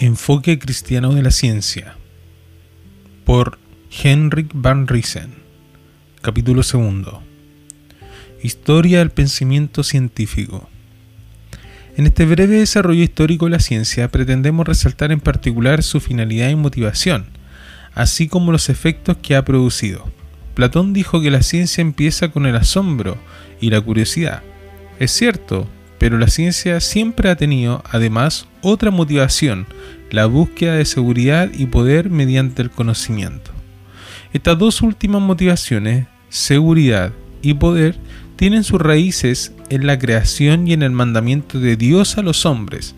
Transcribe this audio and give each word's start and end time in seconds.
Enfoque 0.00 0.60
cristiano 0.60 1.12
de 1.12 1.22
la 1.22 1.32
ciencia 1.32 1.96
por 3.24 3.58
Henrik 3.90 4.48
van 4.54 4.86
Riesen 4.86 5.34
Capítulo 6.22 6.62
2 6.62 7.04
Historia 8.40 9.00
del 9.00 9.10
pensamiento 9.10 9.82
científico 9.82 10.70
En 11.96 12.06
este 12.06 12.26
breve 12.26 12.60
desarrollo 12.60 13.02
histórico 13.02 13.46
de 13.46 13.50
la 13.50 13.58
ciencia 13.58 14.08
pretendemos 14.08 14.68
resaltar 14.68 15.10
en 15.10 15.18
particular 15.18 15.82
su 15.82 15.98
finalidad 15.98 16.50
y 16.50 16.54
motivación, 16.54 17.26
así 17.92 18.28
como 18.28 18.52
los 18.52 18.68
efectos 18.68 19.16
que 19.20 19.34
ha 19.34 19.44
producido. 19.44 20.08
Platón 20.54 20.92
dijo 20.92 21.20
que 21.20 21.32
la 21.32 21.42
ciencia 21.42 21.82
empieza 21.82 22.28
con 22.30 22.46
el 22.46 22.54
asombro 22.54 23.18
y 23.60 23.70
la 23.70 23.80
curiosidad. 23.80 24.44
Es 25.00 25.10
cierto, 25.10 25.68
pero 25.98 26.18
la 26.18 26.28
ciencia 26.28 26.80
siempre 26.80 27.30
ha 27.30 27.36
tenido, 27.36 27.82
además, 27.90 28.46
otra 28.62 28.90
motivación, 28.90 29.66
la 30.10 30.26
búsqueda 30.26 30.74
de 30.74 30.84
seguridad 30.84 31.50
y 31.52 31.66
poder 31.66 32.10
mediante 32.10 32.62
el 32.62 32.70
conocimiento. 32.70 33.50
Estas 34.32 34.58
dos 34.58 34.82
últimas 34.82 35.22
motivaciones, 35.22 36.06
seguridad 36.28 37.12
y 37.42 37.54
poder, 37.54 37.96
tienen 38.36 38.62
sus 38.62 38.80
raíces 38.80 39.52
en 39.68 39.86
la 39.86 39.98
creación 39.98 40.68
y 40.68 40.72
en 40.72 40.82
el 40.82 40.92
mandamiento 40.92 41.58
de 41.58 41.76
Dios 41.76 42.18
a 42.18 42.22
los 42.22 42.46
hombres, 42.46 42.94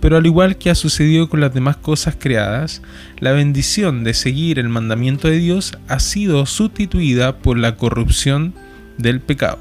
pero 0.00 0.16
al 0.16 0.26
igual 0.26 0.58
que 0.58 0.68
ha 0.68 0.74
sucedido 0.74 1.28
con 1.28 1.40
las 1.40 1.54
demás 1.54 1.76
cosas 1.76 2.16
creadas, 2.18 2.82
la 3.20 3.32
bendición 3.32 4.02
de 4.02 4.14
seguir 4.14 4.58
el 4.58 4.68
mandamiento 4.68 5.28
de 5.28 5.38
Dios 5.38 5.78
ha 5.88 6.00
sido 6.00 6.44
sustituida 6.44 7.38
por 7.38 7.56
la 7.56 7.76
corrupción 7.76 8.52
del 8.98 9.20
pecado. 9.20 9.60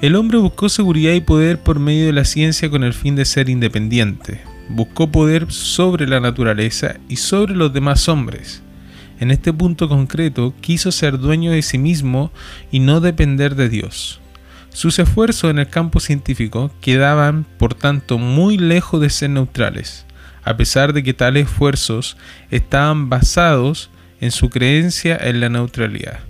El 0.00 0.16
hombre 0.16 0.38
buscó 0.38 0.70
seguridad 0.70 1.12
y 1.12 1.20
poder 1.20 1.58
por 1.58 1.78
medio 1.78 2.06
de 2.06 2.14
la 2.14 2.24
ciencia 2.24 2.70
con 2.70 2.84
el 2.84 2.94
fin 2.94 3.16
de 3.16 3.26
ser 3.26 3.50
independiente. 3.50 4.40
Buscó 4.70 5.12
poder 5.12 5.52
sobre 5.52 6.06
la 6.06 6.20
naturaleza 6.20 6.96
y 7.10 7.16
sobre 7.16 7.54
los 7.54 7.70
demás 7.74 8.08
hombres. 8.08 8.62
En 9.18 9.30
este 9.30 9.52
punto 9.52 9.90
concreto 9.90 10.54
quiso 10.62 10.90
ser 10.90 11.18
dueño 11.18 11.52
de 11.52 11.60
sí 11.60 11.76
mismo 11.76 12.32
y 12.70 12.80
no 12.80 13.00
depender 13.00 13.56
de 13.56 13.68
Dios. 13.68 14.22
Sus 14.70 14.98
esfuerzos 14.98 15.50
en 15.50 15.58
el 15.58 15.68
campo 15.68 16.00
científico 16.00 16.70
quedaban, 16.80 17.44
por 17.58 17.74
tanto, 17.74 18.16
muy 18.16 18.56
lejos 18.56 19.02
de 19.02 19.10
ser 19.10 19.28
neutrales, 19.28 20.06
a 20.44 20.56
pesar 20.56 20.94
de 20.94 21.02
que 21.02 21.12
tales 21.12 21.44
esfuerzos 21.44 22.16
estaban 22.50 23.10
basados 23.10 23.90
en 24.22 24.30
su 24.30 24.48
creencia 24.48 25.18
en 25.20 25.40
la 25.40 25.50
neutralidad. 25.50 26.29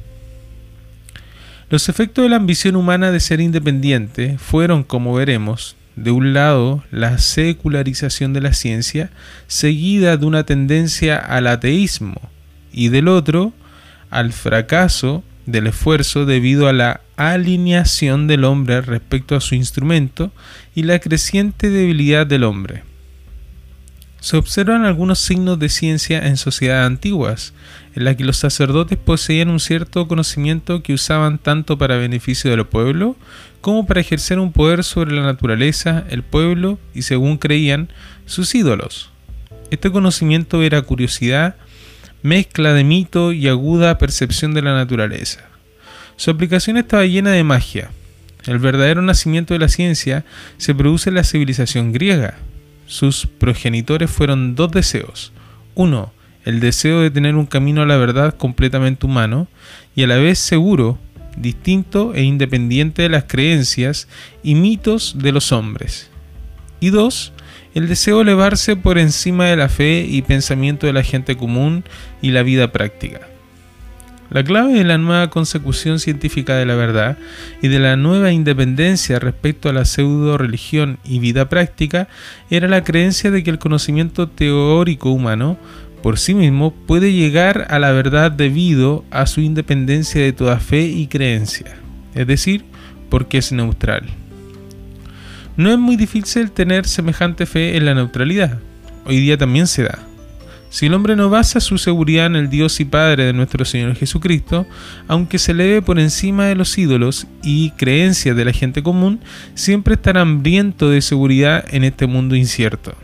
Los 1.70 1.88
efectos 1.88 2.24
de 2.24 2.28
la 2.28 2.36
ambición 2.36 2.74
humana 2.74 3.12
de 3.12 3.20
ser 3.20 3.40
independiente 3.40 4.38
fueron, 4.38 4.82
como 4.82 5.14
veremos, 5.14 5.76
de 5.94 6.10
un 6.10 6.32
lado, 6.32 6.82
la 6.90 7.18
secularización 7.18 8.32
de 8.32 8.40
la 8.40 8.54
ciencia, 8.54 9.10
seguida 9.46 10.16
de 10.16 10.26
una 10.26 10.42
tendencia 10.42 11.16
al 11.16 11.46
ateísmo, 11.46 12.20
y 12.72 12.88
del 12.88 13.06
otro, 13.06 13.52
al 14.10 14.32
fracaso 14.32 15.22
del 15.46 15.68
esfuerzo 15.68 16.26
debido 16.26 16.66
a 16.66 16.72
la 16.72 17.02
alineación 17.16 18.26
del 18.26 18.46
hombre 18.46 18.80
respecto 18.80 19.36
a 19.36 19.41
su 19.41 19.54
instrumento 19.54 20.32
y 20.74 20.82
la 20.82 20.98
creciente 20.98 21.70
debilidad 21.70 22.26
del 22.26 22.42
hombre. 22.42 22.82
Se 24.18 24.36
observan 24.36 24.84
algunos 24.84 25.20
signos 25.20 25.58
de 25.60 25.68
ciencia 25.68 26.26
en 26.26 26.36
sociedades 26.36 26.86
antiguas, 26.86 27.54
en 27.94 28.05
las 28.05 28.16
que 28.16 28.24
los 28.24 28.36
sacerdotes 28.36 28.98
poseían 28.98 29.50
un 29.50 29.60
cierto 29.60 30.06
conocimiento 30.06 30.83
que 30.83 30.94
usaban 30.94 31.38
tanto 31.38 31.78
para 31.78 31.97
beneficio 31.97 32.50
del 32.50 32.66
pueblo 32.66 33.16
como 33.60 33.86
para 33.86 34.00
ejercer 34.00 34.38
un 34.38 34.52
poder 34.52 34.84
sobre 34.84 35.12
la 35.12 35.22
naturaleza, 35.22 36.05
el 36.10 36.22
pueblo 36.22 36.78
y, 36.94 37.02
según 37.02 37.38
creían, 37.38 37.88
sus 38.27 38.55
ídolos. 38.55 39.10
Este 39.70 39.91
conocimiento 39.91 40.62
era 40.62 40.82
curiosidad, 40.82 41.56
mezcla 42.22 42.72
de 42.72 42.84
mito 42.84 43.32
y 43.32 43.48
aguda 43.48 43.98
percepción 43.98 44.54
de 44.54 44.62
la 44.62 44.75
naturaleza. 44.75 45.41
Su 46.16 46.31
aplicación 46.31 46.76
estaba 46.76 47.06
llena 47.06 47.32
de 47.32 47.44
magia. 47.44 47.91
El 48.47 48.59
verdadero 48.59 49.03
nacimiento 49.03 49.54
de 49.54 49.60
la 49.60 49.69
ciencia 49.69 50.25
se 50.56 50.75
produce 50.75 51.10
en 51.10 51.16
la 51.16 51.25
civilización 51.25 51.93
griega, 51.93 52.38
sus 52.91 53.28
progenitores 53.28 54.10
fueron 54.10 54.56
dos 54.56 54.72
deseos. 54.72 55.32
Uno, 55.76 56.12
el 56.44 56.60
deseo 56.60 57.00
de 57.00 57.10
tener 57.10 57.34
un 57.34 57.46
camino 57.46 57.82
a 57.82 57.86
la 57.86 57.96
verdad 57.96 58.34
completamente 58.36 59.06
humano 59.06 59.48
y 59.94 60.02
a 60.02 60.06
la 60.06 60.16
vez 60.16 60.38
seguro, 60.38 60.98
distinto 61.36 62.14
e 62.14 62.22
independiente 62.22 63.02
de 63.02 63.08
las 63.08 63.24
creencias 63.24 64.08
y 64.42 64.54
mitos 64.54 65.16
de 65.18 65.32
los 65.32 65.52
hombres. 65.52 66.10
Y 66.80 66.90
dos, 66.90 67.32
el 67.74 67.88
deseo 67.88 68.16
de 68.16 68.22
elevarse 68.22 68.76
por 68.76 68.98
encima 68.98 69.46
de 69.46 69.56
la 69.56 69.68
fe 69.68 70.06
y 70.08 70.22
pensamiento 70.22 70.86
de 70.86 70.92
la 70.92 71.02
gente 71.02 71.36
común 71.36 71.84
y 72.20 72.30
la 72.30 72.42
vida 72.42 72.72
práctica. 72.72 73.20
La 74.30 74.44
clave 74.44 74.74
de 74.74 74.84
la 74.84 74.96
nueva 74.96 75.28
consecución 75.28 75.98
científica 75.98 76.54
de 76.54 76.64
la 76.64 76.76
verdad 76.76 77.18
y 77.62 77.68
de 77.68 77.80
la 77.80 77.96
nueva 77.96 78.30
independencia 78.30 79.18
respecto 79.18 79.68
a 79.68 79.72
la 79.72 79.84
pseudo 79.84 80.38
religión 80.38 80.98
y 81.04 81.18
vida 81.18 81.48
práctica 81.48 82.06
era 82.48 82.68
la 82.68 82.84
creencia 82.84 83.32
de 83.32 83.42
que 83.42 83.50
el 83.50 83.58
conocimiento 83.58 84.28
teórico 84.28 85.10
humano 85.10 85.58
por 86.03 86.19
sí 86.19 86.34
mismo 86.34 86.72
puede 86.87 87.12
llegar 87.12 87.66
a 87.71 87.78
la 87.78 87.93
verdad 87.93 88.31
debido 88.33 89.05
a 89.11 89.27
su 89.27 89.41
independencia 89.41 90.22
de 90.22 90.33
toda 90.33 90.59
fe 90.59 90.83
y 90.83 91.06
creencia, 91.06 91.77
es 92.15 92.27
decir, 92.27 92.65
porque 93.09 93.38
es 93.38 93.53
neutral. 93.53 94.09
No 95.56 95.71
es 95.71 95.78
muy 95.78 95.97
difícil 95.97 96.50
tener 96.53 96.87
semejante 96.87 97.44
fe 97.44 97.77
en 97.77 97.84
la 97.84 97.94
neutralidad. 97.94 98.59
Hoy 99.05 99.21
día 99.21 99.37
también 99.37 99.66
se 99.66 99.83
da. 99.83 99.99
Si 100.71 100.87
el 100.87 100.94
hombre 100.94 101.16
no 101.16 101.28
basa 101.28 101.59
su 101.59 101.78
seguridad 101.78 102.27
en 102.27 102.37
el 102.37 102.49
Dios 102.49 102.78
y 102.78 102.84
Padre 102.84 103.25
de 103.25 103.32
nuestro 103.32 103.65
Señor 103.65 103.97
Jesucristo, 103.97 104.67
aunque 105.09 105.41
se 105.41 105.50
eleve 105.50 105.82
por 105.82 105.99
encima 105.99 106.47
de 106.47 106.55
los 106.55 106.78
ídolos 106.78 107.27
y 107.43 107.72
creencias 107.72 108.37
de 108.37 108.44
la 108.44 108.53
gente 108.53 108.81
común, 108.81 109.21
siempre 109.55 109.94
estará 109.94 110.21
hambriento 110.21 110.88
de 110.88 111.03
seguridad 111.03 111.65
en 111.75 111.82
este 111.82 112.06
mundo 112.06 112.37
incierto. 112.37 112.94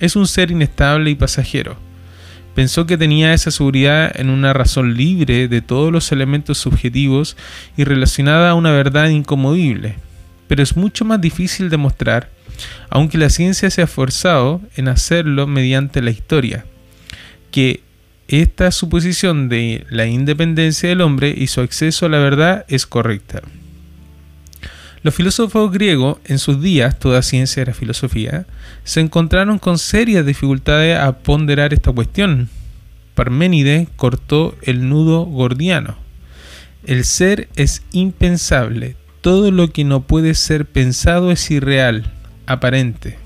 Es 0.00 0.16
un 0.16 0.26
ser 0.26 0.50
inestable 0.50 1.10
y 1.10 1.14
pasajero. 1.14 1.83
Pensó 2.54 2.86
que 2.86 2.96
tenía 2.96 3.34
esa 3.34 3.50
seguridad 3.50 4.12
en 4.14 4.30
una 4.30 4.52
razón 4.52 4.94
libre 4.94 5.48
de 5.48 5.60
todos 5.60 5.92
los 5.92 6.12
elementos 6.12 6.58
subjetivos 6.58 7.36
y 7.76 7.84
relacionada 7.84 8.50
a 8.50 8.54
una 8.54 8.70
verdad 8.70 9.08
incomovible, 9.08 9.96
pero 10.46 10.62
es 10.62 10.76
mucho 10.76 11.04
más 11.04 11.20
difícil 11.20 11.68
de 11.68 11.76
mostrar, 11.76 12.30
aunque 12.90 13.18
la 13.18 13.30
ciencia 13.30 13.70
se 13.70 13.80
ha 13.80 13.84
esforzado 13.84 14.60
en 14.76 14.88
hacerlo 14.88 15.46
mediante 15.46 16.00
la 16.00 16.10
historia 16.10 16.64
que 17.50 17.82
esta 18.26 18.70
suposición 18.72 19.48
de 19.48 19.86
la 19.90 20.06
independencia 20.06 20.88
del 20.88 21.02
hombre 21.02 21.34
y 21.36 21.46
su 21.46 21.60
acceso 21.60 22.06
a 22.06 22.08
la 22.08 22.18
verdad 22.18 22.64
es 22.68 22.86
correcta. 22.86 23.42
Los 25.04 25.14
filósofos 25.14 25.70
griegos, 25.70 26.16
en 26.24 26.38
sus 26.38 26.62
días, 26.62 26.98
toda 26.98 27.20
ciencia 27.20 27.60
era 27.60 27.74
filosofía, 27.74 28.46
se 28.84 29.00
encontraron 29.00 29.58
con 29.58 29.76
serias 29.76 30.24
dificultades 30.24 30.98
a 30.98 31.18
ponderar 31.18 31.74
esta 31.74 31.92
cuestión. 31.92 32.48
Parménides 33.14 33.86
cortó 33.96 34.56
el 34.62 34.88
nudo 34.88 35.26
gordiano. 35.26 35.98
El 36.86 37.04
ser 37.04 37.50
es 37.54 37.82
impensable, 37.92 38.96
todo 39.20 39.50
lo 39.50 39.70
que 39.70 39.84
no 39.84 40.04
puede 40.04 40.32
ser 40.32 40.64
pensado 40.64 41.30
es 41.30 41.50
irreal, 41.50 42.10
aparente. 42.46 43.18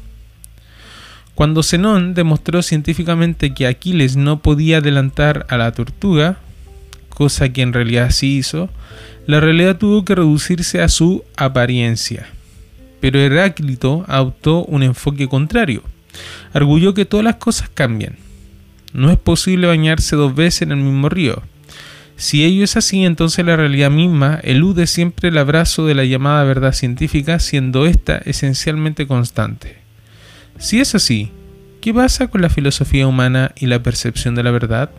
Cuando 1.37 1.62
Zenón 1.62 2.12
demostró 2.12 2.62
científicamente 2.62 3.55
que 3.55 3.69
Aquiles 3.69 4.16
no 4.16 4.43
podía 4.43 4.78
adelantar 4.78 5.47
a 5.49 5.56
la 5.56 5.71
tortuga, 5.71 6.41
cosa 7.19 7.49
que 7.49 7.62
en 7.62 7.73
realidad 7.73 8.12
sí 8.12 8.37
hizo, 8.37 8.71
la 9.27 9.41
realidad 9.41 9.77
tuvo 9.77 10.05
que 10.05 10.15
reducirse 10.15 10.81
a 10.81 10.89
su 10.89 11.25
apariencia. 11.37 12.28
Pero 13.01 13.19
Heráclito 13.19 14.04
adoptó 14.07 14.65
un 14.65 14.84
enfoque 14.84 15.27
contrario. 15.27 15.83
Arguyó 16.53 16.95
que 16.95 17.07
todas 17.07 17.25
las 17.25 17.34
cosas 17.34 17.71
cambian. 17.75 18.15
No 18.92 19.10
es 19.10 19.19
posible 19.19 19.66
bañarse 19.66 20.15
dos 20.15 20.33
veces 20.37 20.63
en 20.63 20.71
el 20.71 20.78
mismo 20.78 21.09
río. 21.09 21.42
Si 22.15 22.45
ello 22.45 22.63
es 22.63 22.77
así, 22.77 23.04
entonces 23.04 23.45
la 23.45 23.57
realidad 23.57 23.91
misma 23.91 24.39
elude 24.45 24.87
siempre 24.87 25.31
el 25.31 25.39
abrazo 25.39 25.87
de 25.87 25.97
la 25.97 26.04
llamada 26.04 26.45
verdad 26.45 26.72
científica, 26.72 27.41
siendo 27.41 27.84
ésta 27.84 28.22
esencialmente 28.27 29.09
constante. 29.09 29.78
Si 30.57 30.78
es 30.78 30.95
así, 30.95 31.33
¿qué 31.81 31.92
pasa 31.92 32.28
con 32.28 32.42
la 32.42 32.48
filosofía 32.48 33.09
humana 33.09 33.51
y 33.57 33.66
la 33.66 33.83
percepción 33.83 34.37
de 34.37 34.45
la 34.45 34.53
verdad? 34.53 34.91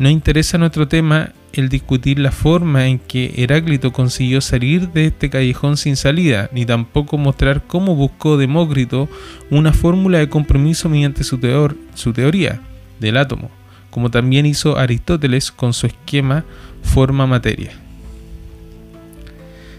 No 0.00 0.08
interesa 0.08 0.56
nuestro 0.56 0.88
tema 0.88 1.34
el 1.52 1.68
discutir 1.68 2.18
la 2.18 2.32
forma 2.32 2.86
en 2.86 2.98
que 2.98 3.34
Heráclito 3.36 3.92
consiguió 3.92 4.40
salir 4.40 4.88
de 4.92 5.04
este 5.04 5.28
callejón 5.28 5.76
sin 5.76 5.94
salida, 5.94 6.48
ni 6.54 6.64
tampoco 6.64 7.18
mostrar 7.18 7.66
cómo 7.66 7.94
buscó 7.94 8.38
Demócrito 8.38 9.10
una 9.50 9.74
fórmula 9.74 10.16
de 10.16 10.30
compromiso 10.30 10.88
mediante 10.88 11.22
su, 11.22 11.38
su 11.94 12.12
teoría 12.14 12.62
del 12.98 13.18
átomo, 13.18 13.50
como 13.90 14.10
también 14.10 14.46
hizo 14.46 14.78
Aristóteles 14.78 15.52
con 15.52 15.74
su 15.74 15.86
esquema 15.86 16.46
forma-materia. 16.82 17.72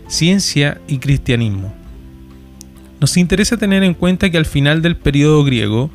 Ciencia 0.07 0.79
y 0.87 0.99
cristianismo. 0.99 1.73
Nos 2.99 3.17
interesa 3.17 3.57
tener 3.57 3.81
en 3.81 3.95
cuenta 3.95 4.29
que 4.29 4.37
al 4.37 4.45
final 4.45 4.83
del 4.83 4.97
periodo 4.97 5.43
griego, 5.43 5.89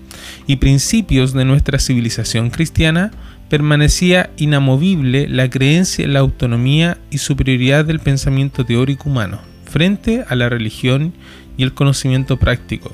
y 0.48 0.56
principios 0.56 1.32
de 1.32 1.44
nuestra 1.44 1.78
civilización 1.78 2.50
cristiana, 2.50 3.12
permanecía 3.48 4.30
inamovible 4.36 5.28
la 5.28 5.48
creencia 5.48 6.04
en 6.04 6.12
la 6.12 6.20
autonomía 6.20 6.98
y 7.10 7.18
superioridad 7.18 7.84
del 7.84 8.00
pensamiento 8.00 8.64
teórico 8.64 9.08
humano 9.08 9.40
frente 9.64 10.24
a 10.28 10.34
la 10.34 10.48
religión 10.48 11.12
y 11.56 11.62
el 11.62 11.74
conocimiento 11.74 12.38
práctico, 12.38 12.92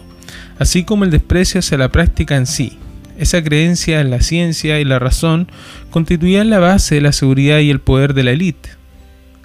así 0.58 0.84
como 0.84 1.04
el 1.04 1.10
desprecio 1.10 1.60
hacia 1.60 1.78
la 1.78 1.90
práctica 1.90 2.36
en 2.36 2.46
sí. 2.46 2.78
Esa 3.18 3.42
creencia 3.44 4.00
en 4.00 4.10
la 4.10 4.20
ciencia 4.20 4.80
y 4.80 4.84
la 4.84 4.98
razón 4.98 5.48
constituía 5.90 6.44
la 6.44 6.58
base 6.58 6.96
de 6.96 7.02
la 7.02 7.12
seguridad 7.12 7.58
y 7.58 7.70
el 7.70 7.80
poder 7.80 8.14
de 8.14 8.22
la 8.24 8.32
élite. 8.32 8.81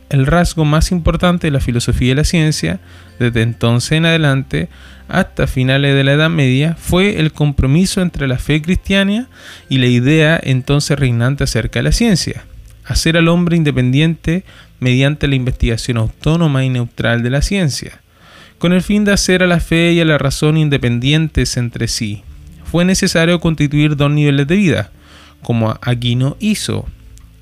El 0.10 0.26
rasgo 0.26 0.64
más 0.64 0.92
importante 0.92 1.48
de 1.48 1.52
la 1.52 1.60
filosofía 1.60 2.14
y 2.14 2.16
la 2.16 2.24
ciencia, 2.24 2.80
desde 3.20 3.42
entonces 3.42 3.94
en 3.94 4.06
adelante 4.06 4.70
hasta 5.10 5.48
finales 5.48 5.96
de 5.96 6.04
la 6.04 6.14
Edad 6.14 6.30
Media, 6.30 6.76
fue 6.80 7.20
el 7.20 7.34
compromiso 7.34 8.02
entre 8.02 8.28
la 8.28 8.38
fe 8.38 8.62
cristiana 8.62 9.28
y 9.68 9.80
la 9.80 9.88
idea 9.88 10.40
entonces 10.42 10.98
reinante 10.98 11.44
acerca 11.44 11.80
de 11.80 11.84
la 11.84 11.92
ciencia, 11.92 12.46
hacer 12.86 13.18
al 13.18 13.28
hombre 13.28 13.58
independiente 13.58 14.44
mediante 14.80 15.28
la 15.28 15.36
investigación 15.36 15.98
autónoma 15.98 16.64
y 16.64 16.70
neutral 16.70 17.22
de 17.22 17.30
la 17.30 17.42
ciencia, 17.42 18.00
con 18.60 18.74
el 18.74 18.82
fin 18.82 19.04
de 19.04 19.12
hacer 19.12 19.44
a 19.44 19.48
la 19.48 19.60
fe 19.60 19.94
y 19.94 20.00
a 20.00 20.06
la 20.06 20.18
razón 20.18 20.58
independientes 20.58 21.58
entre 21.58 21.88
sí. 21.88 22.24
Fue 22.64 22.86
necesario 22.86 23.40
constituir 23.40 23.96
dos 23.96 24.12
niveles 24.12 24.48
de 24.48 24.56
vida, 24.56 24.92
como 25.42 25.78
Aquino 25.82 26.38
hizo, 26.40 26.88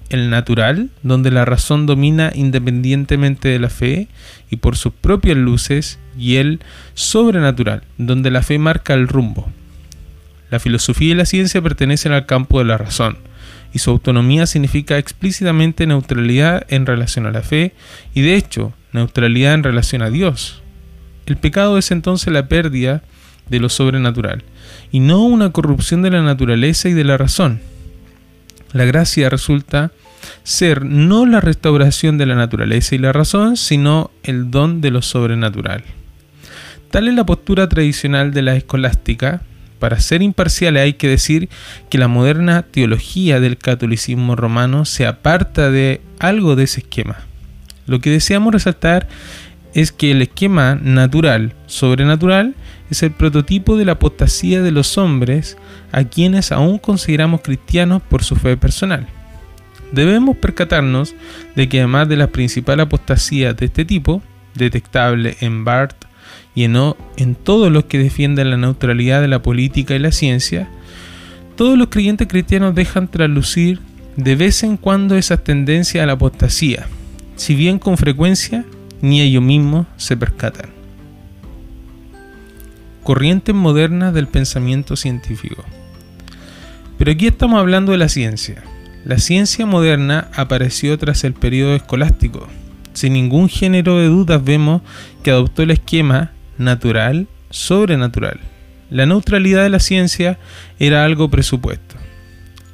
el 0.09 0.29
natural, 0.29 0.89
donde 1.03 1.31
la 1.31 1.45
razón 1.45 1.85
domina 1.85 2.31
independientemente 2.33 3.49
de 3.49 3.59
la 3.59 3.69
fe 3.69 4.07
y 4.49 4.57
por 4.57 4.77
sus 4.77 4.93
propias 4.93 5.37
luces, 5.37 5.99
y 6.17 6.37
el 6.37 6.61
sobrenatural, 6.93 7.83
donde 7.97 8.31
la 8.31 8.41
fe 8.41 8.57
marca 8.57 8.93
el 8.93 9.07
rumbo. 9.07 9.49
La 10.49 10.59
filosofía 10.59 11.11
y 11.11 11.15
la 11.15 11.25
ciencia 11.25 11.61
pertenecen 11.61 12.11
al 12.11 12.25
campo 12.25 12.59
de 12.59 12.65
la 12.65 12.77
razón, 12.77 13.17
y 13.73 13.79
su 13.79 13.91
autonomía 13.91 14.45
significa 14.45 14.97
explícitamente 14.97 15.85
neutralidad 15.85 16.65
en 16.69 16.85
relación 16.85 17.25
a 17.25 17.31
la 17.31 17.41
fe 17.41 17.73
y 18.13 18.21
de 18.21 18.35
hecho 18.35 18.73
neutralidad 18.93 19.53
en 19.53 19.63
relación 19.63 20.01
a 20.01 20.09
Dios. 20.09 20.63
El 21.25 21.35
pecado 21.35 21.77
es 21.77 21.91
entonces 21.91 22.31
la 22.31 22.47
pérdida 22.47 23.03
de 23.49 23.59
lo 23.59 23.67
sobrenatural 23.67 24.43
y 24.91 24.99
no 24.99 25.23
una 25.23 25.51
corrupción 25.51 26.01
de 26.01 26.11
la 26.11 26.21
naturaleza 26.21 26.87
y 26.87 26.93
de 26.93 27.03
la 27.03 27.17
razón. 27.17 27.59
La 28.75 28.83
gracia 28.83 29.29
resulta 29.29 29.93
ser 30.43 30.83
no 30.83 31.25
la 31.25 31.39
restauración 31.39 32.17
de 32.17 32.25
la 32.25 32.35
naturaleza 32.35 32.93
y 32.93 32.97
la 32.97 33.13
razón, 33.13 33.55
sino 33.55 34.11
el 34.21 34.51
don 34.51 34.81
de 34.81 34.91
lo 34.91 35.01
sobrenatural. 35.01 35.85
Tal 36.91 37.07
es 37.07 37.13
la 37.13 37.25
postura 37.25 37.69
tradicional 37.69 38.33
de 38.33 38.41
la 38.41 38.57
escolástica, 38.57 39.43
para 39.79 40.01
ser 40.01 40.21
imparciales 40.21 40.83
hay 40.83 40.93
que 40.95 41.07
decir 41.07 41.47
que 41.89 41.97
la 41.97 42.09
moderna 42.09 42.63
teología 42.63 43.39
del 43.39 43.57
catolicismo 43.57 44.35
romano 44.35 44.83
se 44.83 45.05
aparta 45.05 45.71
de 45.71 46.01
algo 46.19 46.57
de 46.57 46.65
ese 46.65 46.81
esquema. 46.81 47.19
Lo 47.87 48.01
que 48.01 48.09
deseamos 48.09 48.51
resaltar 48.51 49.07
es 49.75 49.91
que 49.91 50.11
el 50.11 50.21
esquema 50.21 50.75
natural, 50.75 51.53
sobrenatural, 51.67 52.55
es 52.89 53.03
el 53.03 53.11
prototipo 53.11 53.77
de 53.77 53.85
la 53.85 53.91
apostasía 53.91 54.61
de 54.61 54.71
los 54.71 54.97
hombres 54.97 55.57
a 55.91 56.05
quienes 56.05 56.51
aún 56.51 56.79
consideramos 56.79 57.41
cristianos 57.41 58.01
por 58.01 58.23
su 58.23 58.37
fe 58.37 58.55
personal. 58.55 59.05
Debemos 59.91 60.37
percatarnos 60.37 61.13
de 61.55 61.67
que 61.67 61.79
además 61.79 62.07
de 62.07 62.15
las 62.15 62.29
principales 62.29 62.85
apostasías 62.85 63.55
de 63.57 63.65
este 63.65 63.83
tipo, 63.83 64.23
detectable 64.55 65.35
en 65.41 65.65
Barth 65.65 66.05
y 66.55 66.63
en, 66.63 66.77
en 67.17 67.35
todos 67.35 67.69
los 67.69 67.83
que 67.85 67.99
defienden 67.99 68.51
la 68.51 68.57
neutralidad 68.57 69.21
de 69.21 69.27
la 69.27 69.41
política 69.41 69.93
y 69.93 69.99
la 69.99 70.13
ciencia, 70.13 70.69
todos 71.57 71.77
los 71.77 71.89
creyentes 71.89 72.27
cristianos 72.27 72.75
dejan 72.75 73.09
traslucir 73.09 73.79
de 74.15 74.37
vez 74.37 74.63
en 74.63 74.77
cuando 74.77 75.17
esas 75.17 75.43
tendencias 75.43 76.01
a 76.01 76.07
la 76.07 76.13
apostasía, 76.13 76.87
si 77.35 77.55
bien 77.55 77.77
con 77.77 77.97
frecuencia 77.97 78.63
ni 79.01 79.21
ellos 79.21 79.43
mismos 79.43 79.87
se 79.97 80.17
percatan. 80.17 80.69
Corrientes 83.03 83.53
modernas 83.53 84.13
del 84.13 84.27
pensamiento 84.27 84.95
científico. 84.95 85.63
Pero 86.97 87.11
aquí 87.11 87.27
estamos 87.27 87.59
hablando 87.59 87.91
de 87.91 87.97
la 87.97 88.09
ciencia. 88.09 88.63
La 89.03 89.19
ciencia 89.19 89.65
moderna 89.65 90.29
apareció 90.35 90.97
tras 90.97 91.23
el 91.23 91.33
periodo 91.33 91.75
escolástico. 91.75 92.47
Sin 92.93 93.13
ningún 93.13 93.49
género 93.49 93.99
de 93.99 94.07
dudas 94.07 94.43
vemos 94.43 94.81
que 95.21 95.31
adoptó 95.31 95.61
el 95.61 95.71
esquema 95.71 96.31
natural, 96.57 97.27
sobrenatural. 97.49 98.39
La 98.89 99.05
neutralidad 99.05 99.63
de 99.63 99.69
la 99.69 99.79
ciencia 99.79 100.39
era 100.79 101.03
algo 101.03 101.29
presupuesto. 101.29 101.95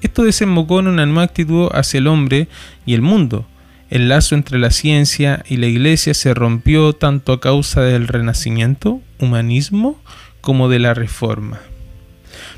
Esto 0.02 0.24
desembocó 0.24 0.80
en 0.80 0.88
una 0.88 1.06
nueva 1.06 1.24
actitud 1.24 1.70
hacia 1.74 2.00
el 2.00 2.08
hombre 2.08 2.48
y 2.86 2.94
el 2.94 3.02
mundo. 3.02 3.46
El 3.92 4.08
lazo 4.08 4.36
entre 4.36 4.58
la 4.58 4.72
ciencia 4.72 5.44
y 5.50 5.58
la 5.58 5.68
iglesia 5.68 6.14
se 6.14 6.34
rompió 6.34 6.94
tanto 6.94 7.34
a 7.34 7.42
causa 7.42 7.82
del 7.82 8.08
renacimiento, 8.08 9.02
humanismo, 9.20 10.02
como 10.40 10.70
de 10.70 10.80
la 10.80 10.94
reforma. 10.94 11.60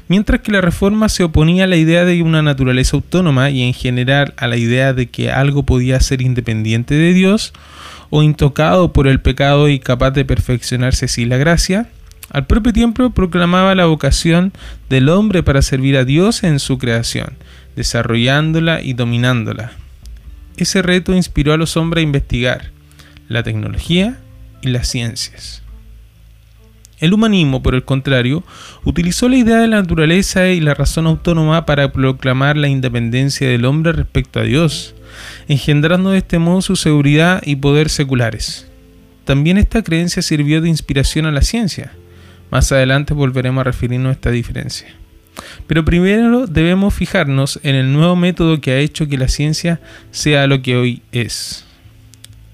Mientras 0.07 0.41
que 0.41 0.51
la 0.51 0.62
reforma 0.62 1.09
se 1.09 1.24
oponía 1.24 1.63
a 1.63 1.68
la 1.68 1.75
idea 1.75 2.06
de 2.06 2.21
una 2.21 2.44
naturaleza 2.44 2.97
autónoma 2.97 3.50
y 3.50 3.63
en 3.63 3.74
general 3.74 4.35
a 4.38 4.45
la 4.45 4.57
idea 4.57 4.94
de 4.94 5.09
que 5.09 5.31
algo 5.31 5.63
podía 5.63 6.00
ser 6.01 6.21
independiente 6.21 6.94
de 6.94 7.13
Dios, 7.13 7.51
o 8.12 8.21
intocado 8.21 8.94
por 8.94 9.07
el 9.07 9.19
pecado 9.19 9.69
y 9.69 9.80
capaz 9.80 10.12
de 10.12 10.25
perfeccionarse 10.25 11.07
sin 11.07 11.30
la 11.30 11.38
gracia, 11.38 11.89
al 12.30 12.45
propio 12.45 12.74
tiempo 12.74 13.09
proclamaba 13.09 13.74
la 13.74 13.85
vocación 13.85 14.53
del 14.88 15.09
hombre 15.09 15.41
para 15.41 15.63
servir 15.63 15.97
a 15.97 16.06
Dios 16.06 16.44
en 16.44 16.59
su 16.59 16.77
creación, 16.77 17.33
desarrollándola 17.75 18.83
y 18.83 18.94
dominándola. 18.94 19.82
Ese 20.58 20.82
reto 20.82 21.14
inspiró 21.14 21.54
a 21.54 21.58
los 21.58 21.78
hombres 21.78 22.02
a 22.02 22.04
investigar 22.04 22.72
la 23.28 23.44
tecnología 23.44 24.20
y 24.62 24.70
las 24.70 24.88
ciencias. 24.88 25.64
El 27.00 27.14
humanismo, 27.14 27.62
por 27.62 27.76
el 27.76 27.84
contrario, 27.84 28.44
utilizó 28.86 29.28
la 29.28 29.36
idea 29.36 29.58
de 29.58 29.68
la 29.68 29.82
naturaleza 29.82 30.48
y 30.50 30.62
la 30.62 30.74
razón 30.74 31.06
autónoma 31.06 31.66
para 31.66 31.92
proclamar 31.92 32.56
la 32.56 32.70
independencia 32.70 33.50
del 33.50 33.66
hombre 33.66 33.92
respecto 33.92 34.40
a 34.40 34.44
Dios, 34.44 34.96
engendrando 35.48 36.12
de 36.12 36.20
este 36.20 36.40
modo 36.40 36.62
su 36.62 36.76
seguridad 36.76 37.42
y 37.46 37.58
poder 37.58 37.90
seculares. 37.90 38.68
También 39.26 39.58
esta 39.58 39.84
creencia 39.84 40.22
sirvió 40.22 40.62
de 40.62 40.70
inspiración 40.70 41.26
a 41.26 41.32
la 41.32 41.42
ciencia. 41.42 41.92
Más 42.52 42.72
adelante 42.72 43.14
volveremos 43.14 43.62
a 43.62 43.66
referirnos 43.66 44.12
a 44.12 44.14
esta 44.14 44.31
diferencia. 44.31 44.88
Pero 45.68 45.85
primero 45.85 46.47
debemos 46.47 46.94
fijarnos 46.94 47.59
en 47.63 47.75
el 47.75 47.94
nuevo 47.94 48.16
método 48.16 48.61
que 48.61 48.71
ha 48.71 48.80
hecho 48.80 49.07
que 49.07 49.18
la 49.18 49.28
ciencia 49.28 49.80
sea 50.11 50.47
lo 50.47 50.61
que 50.61 50.75
hoy 50.75 51.02
es. 51.11 51.66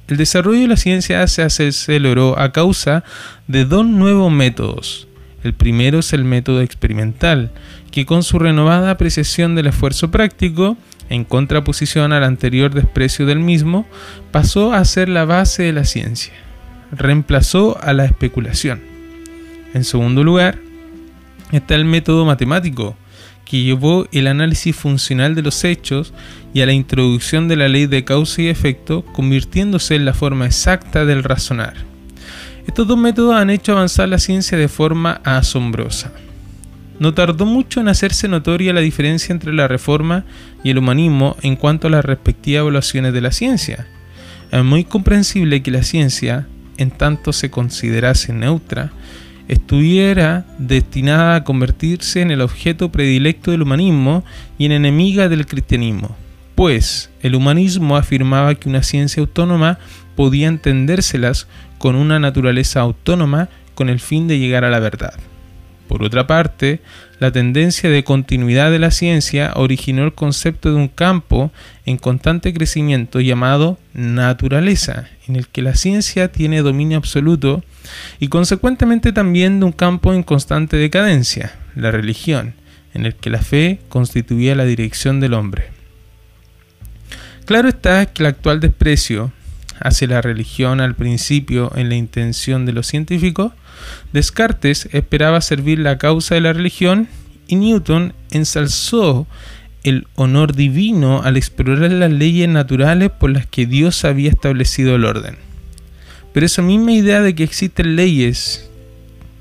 El 0.07 0.17
desarrollo 0.17 0.61
de 0.61 0.67
la 0.67 0.77
ciencia 0.77 1.25
se 1.27 1.43
aceleró 1.43 2.39
a 2.39 2.51
causa 2.51 3.03
de 3.47 3.65
dos 3.65 3.85
nuevos 3.85 4.31
métodos. 4.31 5.07
El 5.43 5.53
primero 5.53 5.99
es 5.99 6.13
el 6.13 6.25
método 6.25 6.61
experimental, 6.61 7.51
que 7.91 8.05
con 8.05 8.23
su 8.23 8.39
renovada 8.39 8.91
apreciación 8.91 9.55
del 9.55 9.67
esfuerzo 9.67 10.11
práctico 10.11 10.77
en 11.09 11.25
contraposición 11.25 12.13
al 12.13 12.23
anterior 12.23 12.73
desprecio 12.73 13.25
del 13.25 13.39
mismo, 13.39 13.87
pasó 14.31 14.73
a 14.73 14.85
ser 14.85 15.09
la 15.09 15.25
base 15.25 15.63
de 15.63 15.73
la 15.73 15.85
ciencia. 15.85 16.33
Reemplazó 16.91 17.79
a 17.81 17.93
la 17.93 18.05
especulación. 18.05 18.81
En 19.73 19.83
segundo 19.83 20.23
lugar, 20.23 20.59
está 21.51 21.75
el 21.75 21.85
método 21.85 22.25
matemático, 22.25 22.95
que 23.45 23.63
llevó 23.63 24.07
el 24.11 24.27
análisis 24.27 24.75
funcional 24.75 25.33
de 25.33 25.41
los 25.41 25.63
hechos 25.63 26.13
y 26.53 26.61
a 26.61 26.65
la 26.65 26.73
introducción 26.73 27.47
de 27.47 27.55
la 27.55 27.67
ley 27.67 27.87
de 27.87 28.03
causa 28.03 28.43
y 28.43 28.47
efecto, 28.47 29.03
convirtiéndose 29.05 29.95
en 29.95 30.05
la 30.05 30.13
forma 30.13 30.45
exacta 30.45 31.05
del 31.05 31.23
razonar. 31.23 31.73
Estos 32.67 32.87
dos 32.87 32.97
métodos 32.99 33.35
han 33.35 33.49
hecho 33.49 33.71
avanzar 33.71 34.07
la 34.07 34.19
ciencia 34.19 34.55
de 34.55 34.67
forma 34.67 35.21
asombrosa. 35.23 36.11
No 36.99 37.13
tardó 37.15 37.45
mucho 37.45 37.79
en 37.79 37.87
hacerse 37.87 38.27
notoria 38.27 38.73
la 38.73 38.81
diferencia 38.81 39.33
entre 39.33 39.53
la 39.53 39.67
reforma 39.67 40.25
y 40.63 40.69
el 40.69 40.77
humanismo 40.77 41.35
en 41.41 41.55
cuanto 41.55 41.87
a 41.87 41.89
las 41.89 42.05
respectivas 42.05 42.61
evaluaciones 42.61 43.13
de 43.13 43.21
la 43.21 43.31
ciencia. 43.31 43.87
Es 44.51 44.63
muy 44.63 44.83
comprensible 44.83 45.63
que 45.63 45.71
la 45.71 45.81
ciencia, 45.81 46.47
en 46.77 46.91
tanto 46.91 47.33
se 47.33 47.49
considerase 47.49 48.33
neutra, 48.33 48.91
estuviera 49.49 50.45
destinada 50.59 51.35
a 51.35 51.43
convertirse 51.43 52.21
en 52.21 52.31
el 52.31 52.39
objeto 52.39 52.91
predilecto 52.91 53.51
del 53.51 53.63
humanismo 53.63 54.23
y 54.57 54.65
en 54.65 54.71
enemiga 54.71 55.27
del 55.27 55.47
cristianismo, 55.47 56.15
pues 56.55 57.09
el 57.21 57.35
humanismo 57.35 57.97
afirmaba 57.97 58.55
que 58.55 58.69
una 58.69 58.83
ciencia 58.83 59.21
autónoma 59.21 59.79
podía 60.15 60.47
entendérselas 60.47 61.47
con 61.79 61.95
una 61.95 62.19
naturaleza 62.19 62.79
autónoma 62.79 63.49
con 63.73 63.89
el 63.89 63.99
fin 63.99 64.27
de 64.27 64.37
llegar 64.37 64.63
a 64.63 64.69
la 64.69 64.79
verdad. 64.79 65.13
Por 65.87 66.03
otra 66.03 66.27
parte, 66.27 66.81
la 67.19 67.31
tendencia 67.31 67.89
de 67.89 68.03
continuidad 68.03 68.71
de 68.71 68.79
la 68.79 68.91
ciencia 68.91 69.51
originó 69.55 70.05
el 70.05 70.13
concepto 70.13 70.69
de 70.69 70.75
un 70.75 70.87
campo 70.87 71.51
en 71.85 71.97
constante 71.97 72.53
crecimiento 72.53 73.19
llamado 73.19 73.77
naturaleza, 73.93 75.09
en 75.27 75.35
el 75.35 75.47
que 75.47 75.61
la 75.61 75.75
ciencia 75.75 76.31
tiene 76.31 76.61
dominio 76.61 76.97
absoluto, 76.97 77.63
y 78.19 78.29
consecuentemente 78.29 79.11
también 79.11 79.59
de 79.59 79.65
un 79.65 79.71
campo 79.73 80.13
en 80.13 80.23
constante 80.23 80.77
decadencia, 80.77 81.55
la 81.75 81.91
religión, 81.91 82.53
en 82.93 83.05
el 83.05 83.15
que 83.15 83.29
la 83.29 83.41
fe 83.41 83.79
constituía 83.89 84.55
la 84.55 84.65
dirección 84.65 85.19
del 85.19 85.33
hombre. 85.33 85.67
Claro 87.45 87.67
está 87.67 88.05
que 88.05 88.23
el 88.23 88.27
actual 88.27 88.59
desprecio 88.59 89.31
hacia 89.81 90.07
la 90.07 90.21
religión 90.21 90.81
al 90.81 90.95
principio 90.95 91.71
en 91.75 91.89
la 91.89 91.95
intención 91.95 92.65
de 92.65 92.73
los 92.73 92.87
científicos, 92.87 93.53
Descartes 94.13 94.89
esperaba 94.91 95.41
servir 95.41 95.79
la 95.79 95.97
causa 95.97 96.35
de 96.35 96.41
la 96.41 96.53
religión 96.53 97.07
y 97.47 97.55
Newton 97.55 98.13
ensalzó 98.31 99.27
el 99.83 100.07
honor 100.15 100.55
divino 100.55 101.21
al 101.23 101.37
explorar 101.37 101.91
las 101.91 102.11
leyes 102.11 102.49
naturales 102.49 103.09
por 103.11 103.31
las 103.31 103.45
que 103.45 103.65
Dios 103.65 104.03
había 104.05 104.29
establecido 104.29 104.95
el 104.95 105.05
orden. 105.05 105.37
Pero 106.33 106.45
esa 106.45 106.61
misma 106.61 106.91
idea 106.91 107.21
de 107.21 107.33
que 107.33 107.43
existen 107.43 107.95
leyes 107.95 108.69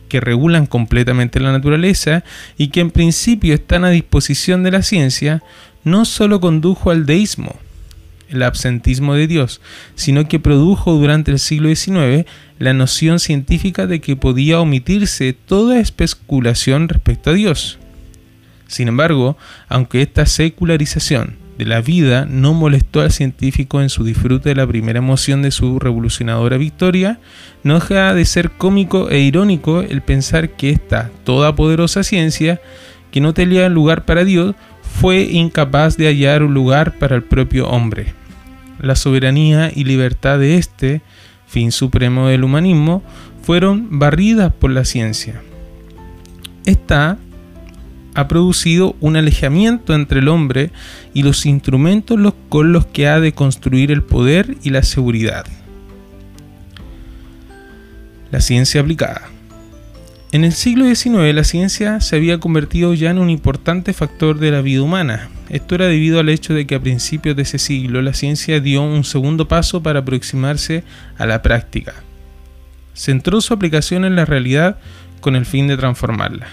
que 0.09 0.21
regulan 0.21 0.67
completamente 0.67 1.39
la 1.39 1.53
naturaleza 1.53 2.25
y 2.57 2.69
que 2.69 2.81
en 2.81 2.91
principio 2.91 3.55
están 3.55 3.85
a 3.85 3.91
disposición 3.91 4.63
de 4.63 4.71
la 4.71 4.83
ciencia, 4.83 5.43
no 5.85 6.05
solo 6.05 6.41
condujo 6.41 6.91
al 6.91 7.05
deísmo, 7.05 7.57
el 8.31 8.43
absentismo 8.43 9.15
de 9.15 9.27
Dios, 9.27 9.61
sino 9.95 10.29
que 10.29 10.41
produjo 10.41 10.93
durante 10.93 11.31
el 11.31 11.39
siglo 11.39 11.75
XIX 11.75 12.27
la 12.59 12.73
noción 12.73 13.19
científica 13.19 13.87
de 13.87 14.01
que 14.01 14.17
podía 14.17 14.61
omitirse 14.61 15.33
toda 15.33 15.81
especulación 15.81 16.89
respecto 16.89 17.31
a 17.31 17.35
Dios. 17.35 17.79
Sin 18.67 18.89
embargo, 18.89 19.37
aunque 19.69 20.03
esta 20.03 20.27
secularización 20.27 21.37
de 21.59 21.65
la 21.65 21.81
vida 21.81 22.25
no 22.25 22.55
molestó 22.55 23.01
al 23.01 23.11
científico 23.11 23.83
en 23.83 23.89
su 23.89 24.05
disfrute 24.05 24.51
de 24.51 24.55
la 24.55 24.67
primera 24.67 25.01
emoción 25.01 25.43
de 25.43 25.51
su 25.51 25.79
revolucionadora 25.81 26.57
victoria, 26.57 27.19
no 27.65 27.75
deja 27.75 28.15
de 28.15 28.25
ser 28.25 28.53
cómico 28.53 29.11
e 29.11 29.19
irónico 29.21 29.81
el 29.81 30.03
pensar 30.03 30.51
que 30.51 30.71
esta 30.71 31.11
todopoderosa 31.25 32.05
ciencia, 32.05 32.61
que 33.11 33.21
no 33.21 33.35
tenía 33.35 33.69
lugar 33.69 34.05
para 34.05 34.25
Dios, 34.25 34.55
fue 34.95 35.23
incapaz 35.23 35.97
de 35.97 36.07
hallar 36.07 36.43
un 36.43 36.55
lugar 36.55 36.99
para 36.99 37.17
el 37.17 37.23
propio 37.23 37.69
hombre. 37.69 38.15
La 38.81 38.97
soberanía 38.97 39.71
y 39.75 39.85
libertad 39.85 40.39
de 40.39 40.57
este, 40.57 41.03
fin 41.47 41.73
supremo 41.73 42.29
del 42.29 42.45
humanismo, 42.45 43.03
fueron 43.43 43.99
barridas 43.99 44.53
por 44.53 44.71
la 44.71 44.85
ciencia. 44.85 45.41
Esta 46.65 47.19
ha 48.15 48.29
producido 48.29 48.97
un 49.01 49.17
alejamiento 49.17 49.95
entre 49.95 50.21
el 50.21 50.29
hombre 50.29 50.71
y 51.15 51.23
los 51.23 51.47
instrumentos 51.47 52.19
con 52.49 52.73
los 52.73 52.87
que 52.87 53.09
ha 53.09 53.21
de 53.21 53.33
construir 53.33 53.91
el 53.93 54.03
poder 54.03 54.57
y 54.63 54.71
la 54.71 54.83
seguridad. 54.83 55.47
La 58.31 58.41
ciencia 58.41 58.81
aplicada. 58.81 59.38
En 60.31 60.45
el 60.45 60.53
siglo 60.53 60.85
XIX 60.85 61.35
la 61.35 61.43
ciencia 61.43 62.03
se 62.03 62.15
había 62.15 62.39
convertido 62.39 62.93
ya 62.93 63.11
en 63.11 63.19
un 63.19 63.31
importante 63.31 63.95
factor 63.95 64.39
de 64.39 64.51
la 64.51 64.61
vida 64.61 64.83
humana. 64.83 65.31
Esto 65.49 65.75
era 65.75 65.87
debido 65.87 66.21
al 66.21 66.29
hecho 66.29 66.53
de 66.53 66.67
que 66.67 66.75
a 66.75 66.81
principios 66.81 67.35
de 67.35 67.43
ese 67.43 67.59
siglo 67.59 68.03
la 68.03 68.13
ciencia 68.13 68.61
dio 68.61 68.83
un 68.83 69.05
segundo 69.05 69.49
paso 69.49 69.83
para 69.83 70.01
aproximarse 70.01 70.85
a 71.17 71.25
la 71.25 71.41
práctica. 71.41 71.95
Centró 72.93 73.41
su 73.41 73.55
aplicación 73.55 74.05
en 74.05 74.17
la 74.17 74.27
realidad 74.27 74.77
con 75.23 75.35
el 75.35 75.47
fin 75.47 75.67
de 75.67 75.79
transformarla. 75.79 76.47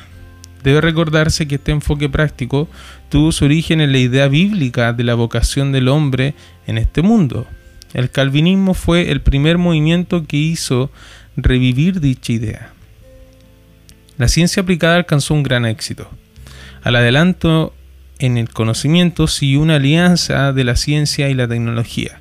Debe 0.63 0.79
recordarse 0.79 1.46
que 1.46 1.55
este 1.55 1.74
enfoque 1.74 2.08
práctico 2.08 2.70
tuvo 3.10 3.34
su 3.34 3.44
origen 3.44 3.82
en 3.82 3.91
la 3.91 3.98
idea 3.98 4.29
bíblica 4.29 4.94
de 4.94 5.03
la 5.03 5.15
vocación 5.15 5.74
del 5.74 5.89
hombre 5.89 6.34
en 6.65 6.77
este 6.77 7.01
mundo. 7.01 7.46
El 7.94 8.10
calvinismo 8.10 8.74
fue 8.74 9.12
el 9.12 9.20
primer 9.20 9.58
movimiento 9.58 10.25
que 10.25 10.38
hizo 10.38 10.91
revivir 11.36 12.00
dicha 12.00 12.32
idea. 12.32 12.75
La 14.18 14.28
ciencia 14.28 14.64
aplicada 14.64 14.96
alcanzó 14.96 15.34
un 15.34 15.44
gran 15.44 15.66
éxito. 15.66 16.10
Al 16.84 16.96
adelanto 16.96 17.74
en 18.20 18.38
el 18.38 18.50
conocimiento 18.50 19.28
siguió 19.28 19.62
una 19.62 19.76
alianza 19.76 20.54
de 20.54 20.64
la 20.64 20.76
ciencia 20.76 21.30
y 21.30 21.34
la 21.34 21.48
tecnología. 21.48 22.20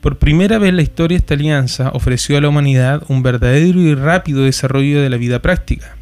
Por 0.00 0.18
primera 0.18 0.58
vez 0.58 0.70
en 0.70 0.76
la 0.76 0.82
historia 0.82 1.18
esta 1.18 1.34
alianza 1.34 1.90
ofreció 1.94 2.36
a 2.36 2.40
la 2.40 2.48
humanidad 2.48 3.02
un 3.08 3.22
verdadero 3.22 3.80
y 3.80 3.94
rápido 3.94 4.44
desarrollo 4.44 5.02
de 5.02 5.10
la 5.10 5.16
vida 5.16 5.40
práctica 5.40 5.98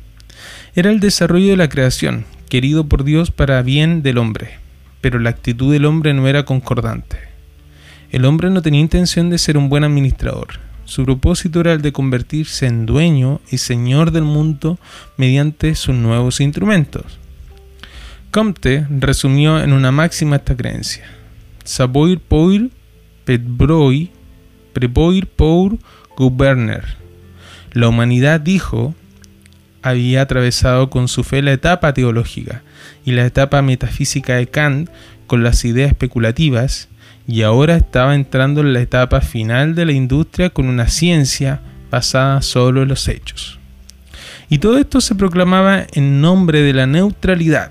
era 0.77 0.91
el 0.91 1.01
desarrollo 1.01 1.49
de 1.49 1.57
la 1.57 1.71
creación, 1.71 2.27
querido 2.51 2.87
por 2.87 3.03
Dios 3.03 3.31
para 3.31 3.63
bien 3.63 4.03
del 4.03 4.19
hombre, 4.19 4.59
pero 5.01 5.19
la 5.19 5.31
actitud 5.31 5.73
del 5.73 5.87
hombre 5.87 6.13
no 6.13 6.29
era 6.29 6.45
concordante. 6.45 7.17
El 8.11 8.27
hombre 8.27 8.51
no 8.51 8.61
tenía 8.61 8.83
intención 8.83 9.31
de 9.31 9.39
ser 9.39 9.57
un 9.57 9.71
buen 9.71 9.85
administrador. 9.85 10.66
Su 10.87 11.05
propósito 11.05 11.61
era 11.61 11.73
el 11.73 11.83
de 11.83 11.93
convertirse 11.93 12.67
en 12.67 12.87
dueño 12.87 13.41
y 13.51 13.59
señor 13.59 14.13
del 14.13 14.23
mundo 14.23 14.79
mediante 15.17 15.75
sus 15.75 15.97
nuevos 15.97 16.41
instrumentos. 16.41 17.19
Comte 18.31 18.87
resumió 18.89 19.61
en 19.61 19.73
una 19.73 19.91
máxima 19.91 20.37
esta 20.37 20.57
creencia. 20.57 21.05
Savoir 21.65 22.21
pour 22.21 22.71
petbroi, 23.25 24.11
prepoir 24.73 25.27
pour 25.27 25.77
gouverner. 26.17 26.85
La 27.73 27.89
humanidad 27.89 28.41
dijo 28.41 28.95
había 29.83 30.23
atravesado 30.23 30.89
con 30.89 31.09
su 31.09 31.25
fe 31.25 31.43
la 31.43 31.53
etapa 31.53 31.95
teológica 31.95 32.63
y 33.05 33.13
la 33.13 33.27
etapa 33.27 33.61
metafísica 33.63 34.37
de 34.37 34.47
Kant 34.47 34.89
con 35.27 35.43
las 35.43 35.65
ideas 35.65 35.91
especulativas 35.91 36.89
y 37.27 37.43
ahora 37.43 37.77
estaba 37.77 38.15
entrando 38.15 38.61
en 38.61 38.73
la 38.73 38.81
etapa 38.81 39.21
final 39.21 39.75
de 39.75 39.85
la 39.85 39.93
industria 39.93 40.51
con 40.51 40.69
una 40.69 40.89
ciencia 40.89 41.61
basada 41.91 42.41
solo 42.43 42.83
en 42.83 42.89
los 42.89 43.09
hechos. 43.09 43.59
Y 44.49 44.59
todo 44.59 44.79
esto 44.79 45.01
se 45.01 45.15
proclamaba 45.15 45.87
en 45.93 46.21
nombre 46.21 46.63
de 46.63 46.73
la 46.73 46.87
neutralidad. 46.87 47.71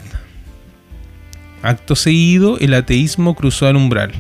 Acto 1.62 1.96
seguido, 1.96 2.60
el 2.60 2.74
ateísmo 2.74 3.34
cruzó 3.34 3.68
al 3.68 3.78
umbral. 3.78 4.12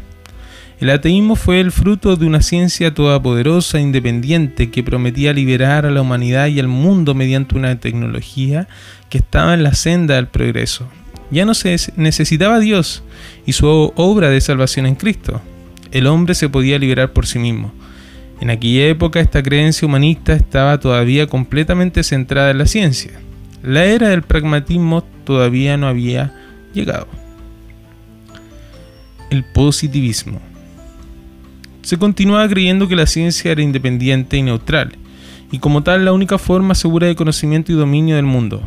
El 0.80 0.89
ateísmo 0.89 1.36
fue 1.36 1.60
el 1.60 1.72
fruto 1.72 2.15
de 2.15 2.25
una 2.25 2.42
ciencia 2.42 2.94
todopoderosa 2.94 3.77
e 3.77 3.82
independiente 3.82 4.72
que 4.72 4.84
prometía 4.84 5.32
liberar 5.32 5.86
a 5.86 5.92
la 5.92 6.01
humanidad 6.01 6.48
y 6.48 6.60
al 6.60 6.68
mundo 6.68 7.13
mediante 7.13 7.56
una 7.56 7.80
tecnología 7.80 8.68
que 9.10 9.20
estaba 9.20 9.54
en 9.54 9.63
la 9.63 9.74
senda 9.74 10.15
del 10.15 10.27
progreso. 10.27 10.89
Ya 11.32 11.46
no 11.46 11.53
se 11.53 11.75
necesitaba 11.96 12.60
Dios 12.60 13.03
y 13.46 13.53
su 13.53 13.67
obra 13.67 14.29
de 14.29 14.41
salvación 14.41 14.86
en 14.86 14.96
Cristo. 14.96 15.41
El 15.91 16.08
hombre 16.08 16.36
se 16.36 16.50
podía 16.50 16.79
liberar 16.79 17.13
por 17.13 17.25
sí 17.25 17.39
mismo. 17.39 17.74
En 18.41 18.50
aquella 18.50 18.88
época 18.88 19.20
esta 19.20 19.41
creencia 19.41 19.88
humanista 19.88 20.34
estaba 20.34 20.79
todavía 20.79 21.27
completamente 21.27 22.03
centrada 22.03 22.51
en 22.51 22.58
la 22.58 22.65
ciencia. 22.65 23.12
La 23.63 23.86
era 23.86 24.10
del 24.10 24.22
pragmatismo 24.22 25.03
todavía 25.24 25.77
no 25.77 25.88
había 25.88 26.34
llegado. 26.74 27.08
El 29.29 29.44
positivismo 29.44 30.39
se 31.86 31.98
continuaba 31.98 32.50
creyendo 32.50 32.88
que 32.88 32.96
la 32.96 33.05
ciencia 33.05 33.51
era 33.51 33.62
independiente 33.62 34.38
y 34.38 34.41
neutral, 34.41 34.98
y 35.51 35.60
como 35.60 35.84
tal 35.84 36.03
la 36.03 36.13
única 36.13 36.39
forma 36.39 36.74
segura 36.74 37.05
de 37.05 37.15
conocimiento 37.15 37.72
y 37.72 37.75
dominio 37.75 38.15
del 38.15 38.25
mundo. 38.25 38.63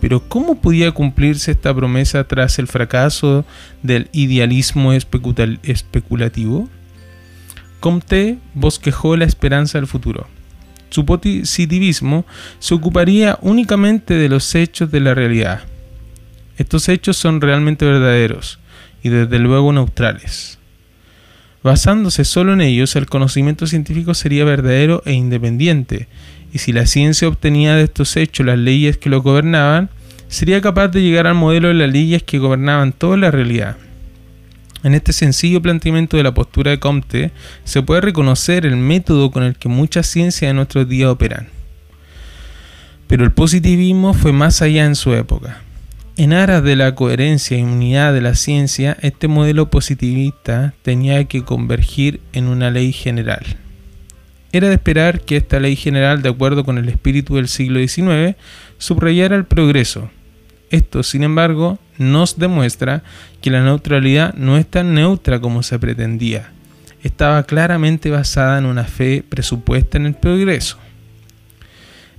Pero 0.00 0.28
¿cómo 0.28 0.60
podía 0.60 0.92
cumplirse 0.92 1.52
esta 1.52 1.74
promesa 1.74 2.24
tras 2.24 2.58
el 2.58 2.66
fracaso 2.66 3.44
del 3.82 4.08
idealismo 4.12 4.92
especulativo? 4.92 6.68
Comte 7.80 8.38
bosquejó 8.54 9.16
la 9.16 9.24
esperanza 9.24 9.78
del 9.78 9.86
futuro. 9.86 10.26
Su 10.90 11.06
positivismo 11.06 12.26
se 12.58 12.74
ocuparía 12.74 13.38
únicamente 13.42 14.14
de 14.14 14.28
los 14.28 14.54
hechos 14.54 14.90
de 14.90 15.00
la 15.00 15.14
realidad. 15.14 15.62
Estos 16.56 16.88
hechos 16.88 17.16
son 17.16 17.40
realmente 17.40 17.86
verdaderos 17.86 18.58
y 19.02 19.08
desde 19.08 19.38
luego 19.38 19.72
neutrales. 19.72 20.58
Basándose 21.62 22.24
solo 22.24 22.54
en 22.54 22.62
ellos, 22.62 22.96
el 22.96 23.06
conocimiento 23.06 23.66
científico 23.66 24.14
sería 24.14 24.44
verdadero 24.44 25.02
e 25.04 25.12
independiente, 25.12 26.08
y 26.52 26.58
si 26.58 26.72
la 26.72 26.86
ciencia 26.86 27.28
obtenía 27.28 27.74
de 27.74 27.84
estos 27.84 28.16
hechos 28.16 28.46
las 28.46 28.58
leyes 28.58 28.98
que 28.98 29.08
lo 29.08 29.22
gobernaban, 29.22 29.90
sería 30.28 30.60
capaz 30.60 30.88
de 30.88 31.02
llegar 31.02 31.26
al 31.26 31.34
modelo 31.34 31.68
de 31.68 31.74
las 31.74 31.90
leyes 31.90 32.22
que 32.22 32.38
gobernaban 32.38 32.92
toda 32.92 33.16
la 33.16 33.30
realidad. 33.30 33.76
En 34.82 34.94
este 34.94 35.12
sencillo 35.12 35.60
planteamiento 35.60 36.16
de 36.16 36.22
la 36.22 36.32
postura 36.32 36.70
de 36.70 36.80
Comte 36.80 37.32
se 37.64 37.82
puede 37.82 38.00
reconocer 38.00 38.64
el 38.64 38.76
método 38.76 39.30
con 39.30 39.42
el 39.42 39.56
que 39.56 39.68
muchas 39.68 40.06
ciencias 40.06 40.48
de 40.48 40.54
nuestros 40.54 40.88
días 40.88 41.10
operan. 41.10 41.48
Pero 43.06 43.24
el 43.24 43.32
positivismo 43.32 44.14
fue 44.14 44.32
más 44.32 44.62
allá 44.62 44.86
en 44.86 44.94
su 44.94 45.12
época. 45.12 45.62
En 46.16 46.32
aras 46.32 46.62
de 46.62 46.76
la 46.76 46.94
coherencia 46.94 47.58
y 47.58 47.62
unidad 47.62 48.14
de 48.14 48.20
la 48.20 48.34
ciencia, 48.34 48.96
este 49.02 49.26
modelo 49.26 49.70
positivista 49.70 50.74
tenía 50.82 51.24
que 51.24 51.42
convergir 51.44 52.20
en 52.32 52.46
una 52.46 52.70
ley 52.70 52.92
general. 52.92 53.44
Era 54.52 54.68
de 54.68 54.74
esperar 54.74 55.20
que 55.20 55.36
esta 55.36 55.60
ley 55.60 55.76
general, 55.76 56.22
de 56.22 56.28
acuerdo 56.28 56.64
con 56.64 56.78
el 56.78 56.88
espíritu 56.88 57.36
del 57.36 57.48
siglo 57.48 57.78
XIX, 57.78 58.36
subrayara 58.78 59.36
el 59.36 59.44
progreso. 59.44 60.10
Esto, 60.70 61.02
sin 61.02 61.22
embargo, 61.22 61.78
nos 61.98 62.38
demuestra 62.38 63.02
que 63.40 63.50
la 63.50 63.62
neutralidad 63.62 64.34
no 64.34 64.56
es 64.56 64.66
tan 64.66 64.94
neutra 64.94 65.40
como 65.40 65.62
se 65.62 65.78
pretendía. 65.78 66.52
Estaba 67.02 67.42
claramente 67.44 68.10
basada 68.10 68.58
en 68.58 68.66
una 68.66 68.84
fe 68.84 69.24
presupuesta 69.28 69.98
en 69.98 70.06
el 70.06 70.14
progreso. 70.14 70.78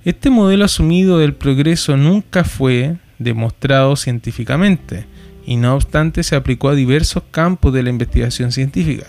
Este 0.03 0.29
modelo 0.29 0.65
asumido 0.65 1.19
del 1.19 1.33
progreso 1.33 1.95
nunca 1.97 2.43
fue, 2.43 2.95
demostrado 3.19 3.95
científicamente, 3.95 5.05
y 5.45 5.57
no 5.57 5.75
obstante 5.75 6.23
se 6.23 6.35
aplicó 6.35 6.69
a 6.69 6.75
diversos 6.75 7.23
campos 7.29 7.73
de 7.73 7.83
la 7.83 7.89
investigación 7.89 8.51
científica. 8.51 9.07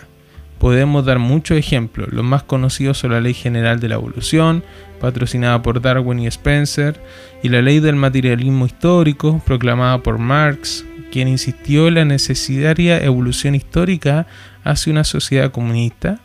Podemos 0.62 1.04
dar 1.04 1.18
muchos 1.18 1.58
ejemplos, 1.58 2.12
los 2.12 2.24
más 2.24 2.44
conocidos 2.44 2.96
son 2.96 3.10
la 3.10 3.20
Ley 3.20 3.34
General 3.34 3.80
de 3.80 3.88
la 3.88 3.96
Evolución, 3.96 4.62
patrocinada 5.00 5.60
por 5.60 5.82
Darwin 5.82 6.20
y 6.20 6.28
Spencer, 6.28 7.02
y 7.42 7.48
la 7.48 7.60
Ley 7.60 7.80
del 7.80 7.96
Materialismo 7.96 8.66
Histórico, 8.66 9.42
proclamada 9.44 10.04
por 10.04 10.18
Marx, 10.18 10.84
quien 11.10 11.26
insistió 11.26 11.88
en 11.88 11.94
la 11.94 12.04
necesaria 12.04 13.02
evolución 13.02 13.56
histórica 13.56 14.28
hacia 14.62 14.92
una 14.92 15.02
sociedad 15.02 15.50
comunista. 15.50 16.20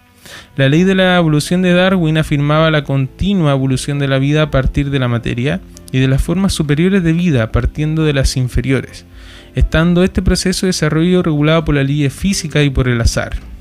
La 0.56 0.70
ley 0.70 0.84
de 0.84 0.94
la 0.94 1.18
evolución 1.18 1.64
de 1.64 1.74
Darwin 1.74 2.20
afirmaba 2.20 2.70
la 2.70 2.84
continua 2.84 3.54
evolución 3.54 3.98
de 3.98 4.08
la 4.08 4.20
vida 4.20 4.44
a 4.44 4.52
partir 4.52 4.92
de 4.92 5.00
la 5.00 5.08
materia 5.08 5.62
y 5.92 5.98
de 5.98 6.08
las 6.08 6.22
formas 6.22 6.54
superiores 6.54 7.02
de 7.02 7.14
vida 7.14 7.52
partiendo 7.52 8.04
de 8.04 8.14
las 8.14 8.38
inferiores, 8.38 9.08
estando 9.56 10.04
este 10.04 10.22
proceso 10.22 10.68
de 10.68 10.74
desarrollo 10.74 11.24
regulado 11.24 11.66
por 11.66 11.74
la 11.74 11.84
ley 11.84 12.08
física 12.12 12.62
y 12.62 12.70
por 12.70 12.88
el 12.88 13.02
azar. 13.02 13.57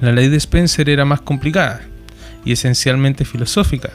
La 0.00 0.12
ley 0.12 0.28
de 0.28 0.36
Spencer 0.36 0.88
era 0.88 1.04
más 1.04 1.20
complicada 1.20 1.80
y 2.44 2.52
esencialmente 2.52 3.24
filosófica, 3.24 3.90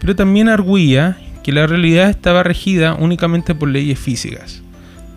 pero 0.00 0.16
también 0.16 0.48
arguía 0.48 1.18
que 1.42 1.52
la 1.52 1.66
realidad 1.66 2.10
estaba 2.10 2.42
regida 2.42 2.94
únicamente 2.94 3.54
por 3.54 3.68
leyes 3.68 3.98
físicas. 3.98 4.62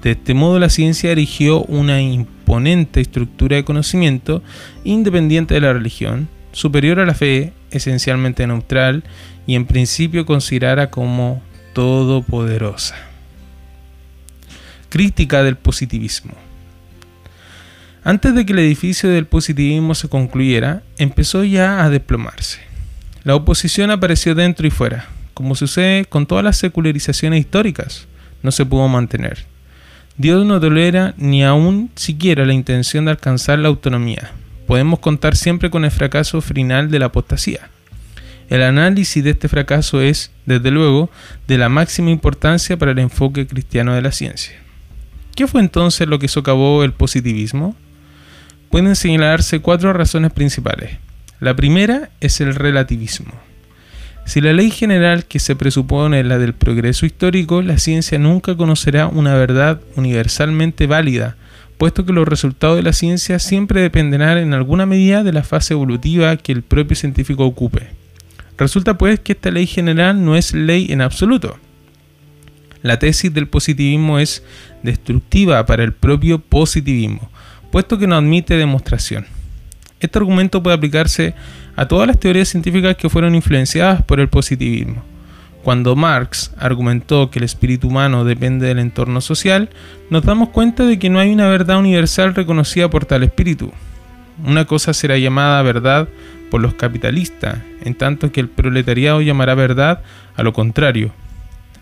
De 0.01 0.11
este 0.11 0.33
modo 0.33 0.59
la 0.59 0.69
ciencia 0.69 1.11
erigió 1.11 1.63
una 1.63 2.01
imponente 2.01 3.01
estructura 3.01 3.55
de 3.55 3.65
conocimiento 3.65 4.43
independiente 4.83 5.55
de 5.55 5.61
la 5.61 5.73
religión, 5.73 6.27
superior 6.51 6.99
a 6.99 7.05
la 7.05 7.15
fe, 7.15 7.53
esencialmente 7.71 8.45
neutral 8.45 9.03
y 9.47 9.55
en 9.55 9.65
principio 9.65 10.25
considerada 10.25 10.89
como 10.91 11.41
todopoderosa. 11.73 12.95
Crítica 14.89 15.43
del 15.43 15.57
positivismo. 15.57 16.44
Antes 18.07 18.35
de 18.35 18.45
que 18.45 18.53
el 18.53 18.59
edificio 18.59 19.09
del 19.09 19.25
positivismo 19.25 19.95
se 19.95 20.07
concluyera, 20.07 20.83
empezó 20.99 21.43
ya 21.43 21.83
a 21.83 21.89
desplomarse. 21.89 22.59
La 23.23 23.33
oposición 23.33 23.89
apareció 23.89 24.35
dentro 24.35 24.67
y 24.67 24.69
fuera, 24.69 25.07
como 25.33 25.55
sucede 25.55 26.05
con 26.05 26.27
todas 26.27 26.43
las 26.43 26.55
secularizaciones 26.55 27.39
históricas. 27.39 28.07
No 28.43 28.51
se 28.51 28.63
pudo 28.63 28.87
mantener. 28.87 29.47
Dios 30.17 30.45
no 30.45 30.59
tolera 30.59 31.15
ni 31.17 31.43
aún 31.43 31.89
siquiera 31.95 32.45
la 32.45 32.53
intención 32.53 33.05
de 33.05 33.11
alcanzar 33.11 33.57
la 33.57 33.69
autonomía. 33.69 34.33
Podemos 34.67 34.99
contar 34.99 35.35
siempre 35.35 35.71
con 35.71 35.83
el 35.83 35.89
fracaso 35.89 36.41
final 36.41 36.91
de 36.91 36.99
la 36.99 37.07
apostasía. 37.07 37.69
El 38.51 38.61
análisis 38.61 39.23
de 39.23 39.31
este 39.31 39.49
fracaso 39.49 39.99
es, 39.99 40.29
desde 40.45 40.69
luego, 40.69 41.09
de 41.47 41.57
la 41.57 41.69
máxima 41.69 42.11
importancia 42.11 42.77
para 42.77 42.91
el 42.91 42.99
enfoque 42.99 43.47
cristiano 43.47 43.95
de 43.95 44.03
la 44.03 44.11
ciencia. 44.11 44.53
¿Qué 45.35 45.47
fue 45.47 45.61
entonces 45.61 46.07
lo 46.07 46.19
que 46.19 46.27
socavó 46.27 46.83
el 46.83 46.93
positivismo? 46.93 47.75
Pueden 48.69 48.95
señalarse 48.95 49.59
cuatro 49.59 49.93
razones 49.93 50.31
principales. 50.33 50.97
La 51.39 51.55
primera 51.55 52.09
es 52.21 52.41
el 52.41 52.55
relativismo. 52.55 53.33
Si 54.25 54.41
la 54.41 54.53
ley 54.53 54.71
general 54.71 55.25
que 55.25 55.39
se 55.39 55.55
presupone 55.55 56.21
es 56.21 56.25
la 56.25 56.39
del 56.39 56.53
progreso 56.53 57.05
histórico, 57.05 57.61
la 57.61 57.77
ciencia 57.77 58.17
nunca 58.17 58.57
conocerá 58.57 59.07
una 59.07 59.35
verdad 59.35 59.81
universalmente 59.95 60.87
válida, 60.87 61.35
puesto 61.77 62.05
que 62.05 62.13
los 62.13 62.27
resultados 62.27 62.77
de 62.77 62.83
la 62.83 62.93
ciencia 62.93 63.37
siempre 63.37 63.81
dependerán 63.81 64.39
en 64.39 64.53
alguna 64.53 64.85
medida 64.85 65.23
de 65.23 65.33
la 65.33 65.43
fase 65.43 65.73
evolutiva 65.73 66.35
que 66.37 66.51
el 66.51 66.63
propio 66.63 66.95
científico 66.95 67.45
ocupe. 67.45 67.89
Resulta 68.57 68.97
pues 68.97 69.19
que 69.19 69.33
esta 69.33 69.51
ley 69.51 69.67
general 69.67 70.23
no 70.23 70.35
es 70.35 70.53
ley 70.53 70.87
en 70.89 71.01
absoluto. 71.01 71.57
La 72.81 72.97
tesis 72.99 73.33
del 73.33 73.47
positivismo 73.47 74.19
es 74.19 74.43
destructiva 74.83 75.65
para 75.65 75.83
el 75.83 75.91
propio 75.91 76.39
positivismo, 76.39 77.29
puesto 77.75 77.97
que 77.97 78.07
no 78.07 78.15
admite 78.15 78.55
demostración. 78.55 79.25
Este 79.99 80.17
argumento 80.17 80.63
puede 80.63 80.77
aplicarse 80.77 81.33
a 81.75 81.85
todas 81.89 82.07
las 82.07 82.17
teorías 82.17 82.47
científicas 82.47 82.95
que 82.95 83.09
fueron 83.09 83.35
influenciadas 83.35 84.01
por 84.01 84.21
el 84.21 84.29
positivismo. 84.29 85.03
Cuando 85.61 85.93
Marx 85.93 86.53
argumentó 86.57 87.29
que 87.29 87.39
el 87.39 87.43
espíritu 87.43 87.89
humano 87.89 88.23
depende 88.23 88.65
del 88.67 88.79
entorno 88.79 89.19
social, 89.19 89.69
nos 90.09 90.23
damos 90.23 90.51
cuenta 90.51 90.85
de 90.85 90.97
que 90.97 91.09
no 91.09 91.19
hay 91.19 91.33
una 91.33 91.49
verdad 91.49 91.77
universal 91.77 92.33
reconocida 92.33 92.89
por 92.89 93.03
tal 93.03 93.23
espíritu. 93.23 93.73
Una 94.41 94.63
cosa 94.63 94.93
será 94.93 95.17
llamada 95.17 95.61
verdad 95.61 96.07
por 96.49 96.61
los 96.61 96.75
capitalistas, 96.75 97.57
en 97.83 97.93
tanto 97.95 98.31
que 98.31 98.39
el 98.39 98.47
proletariado 98.47 99.19
llamará 99.19 99.53
verdad 99.53 100.01
a 100.37 100.43
lo 100.43 100.53
contrario. 100.53 101.11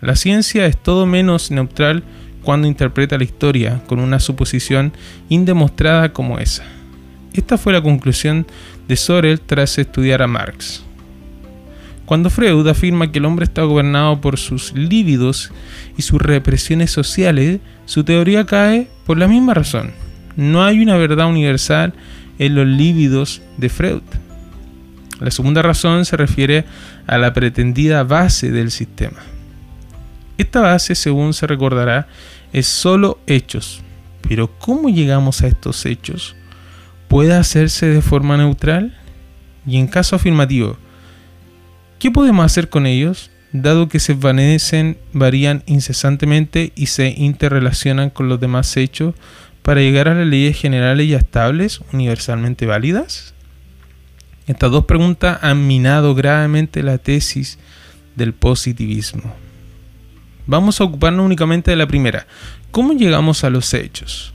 La 0.00 0.16
ciencia 0.16 0.66
es 0.66 0.76
todo 0.76 1.06
menos 1.06 1.52
neutral 1.52 2.02
cuando 2.44 2.68
interpreta 2.68 3.18
la 3.18 3.24
historia 3.24 3.82
con 3.86 3.98
una 3.98 4.20
suposición 4.20 4.92
indemostrada 5.28 6.12
como 6.12 6.38
esa. 6.38 6.62
Esta 7.32 7.58
fue 7.58 7.72
la 7.72 7.82
conclusión 7.82 8.46
de 8.86 8.96
Sorel 8.96 9.40
tras 9.40 9.78
estudiar 9.78 10.22
a 10.22 10.28
Marx. 10.28 10.84
Cuando 12.06 12.28
Freud 12.28 12.66
afirma 12.68 13.10
que 13.10 13.18
el 13.18 13.24
hombre 13.24 13.44
está 13.44 13.62
gobernado 13.62 14.20
por 14.20 14.38
sus 14.38 14.72
líbidos 14.74 15.50
y 15.96 16.02
sus 16.02 16.20
represiones 16.20 16.90
sociales, 16.90 17.60
su 17.86 18.04
teoría 18.04 18.44
cae 18.44 18.88
por 19.06 19.18
la 19.18 19.26
misma 19.26 19.54
razón. 19.54 19.92
No 20.36 20.62
hay 20.62 20.80
una 20.80 20.96
verdad 20.96 21.28
universal 21.28 21.94
en 22.38 22.54
los 22.54 22.66
líbidos 22.66 23.42
de 23.56 23.68
Freud. 23.68 24.02
La 25.20 25.30
segunda 25.30 25.62
razón 25.62 26.04
se 26.04 26.16
refiere 26.16 26.64
a 27.06 27.16
la 27.18 27.32
pretendida 27.32 28.02
base 28.02 28.50
del 28.50 28.70
sistema. 28.70 29.33
Esta 30.36 30.60
base, 30.60 30.94
según 30.94 31.32
se 31.32 31.46
recordará, 31.46 32.08
es 32.52 32.66
solo 32.66 33.18
hechos. 33.26 33.82
Pero 34.28 34.50
¿cómo 34.58 34.88
llegamos 34.88 35.42
a 35.42 35.46
estos 35.46 35.84
hechos? 35.86 36.34
¿Puede 37.08 37.34
hacerse 37.34 37.86
de 37.86 38.02
forma 38.02 38.36
neutral? 38.36 38.96
Y 39.66 39.78
en 39.78 39.86
caso 39.86 40.16
afirmativo, 40.16 40.76
¿qué 41.98 42.10
podemos 42.10 42.44
hacer 42.44 42.68
con 42.68 42.86
ellos, 42.86 43.30
dado 43.52 43.88
que 43.88 44.00
se 44.00 44.14
vanecen, 44.14 44.98
varían 45.12 45.62
incesantemente 45.66 46.72
y 46.74 46.86
se 46.86 47.08
interrelacionan 47.08 48.10
con 48.10 48.28
los 48.28 48.40
demás 48.40 48.76
hechos 48.76 49.14
para 49.62 49.80
llegar 49.80 50.08
a 50.08 50.14
las 50.14 50.26
leyes 50.26 50.58
generales 50.58 51.06
y 51.06 51.14
estables, 51.14 51.80
universalmente 51.92 52.66
válidas? 52.66 53.34
Estas 54.46 54.70
dos 54.70 54.84
preguntas 54.84 55.38
han 55.42 55.66
minado 55.66 56.14
gravemente 56.14 56.82
la 56.82 56.98
tesis 56.98 57.58
del 58.16 58.34
positivismo. 58.34 59.43
Vamos 60.46 60.80
a 60.80 60.84
ocuparnos 60.84 61.24
únicamente 61.24 61.70
de 61.70 61.76
la 61.76 61.86
primera. 61.86 62.26
¿Cómo 62.70 62.92
llegamos 62.92 63.44
a 63.44 63.50
los 63.50 63.72
hechos? 63.72 64.34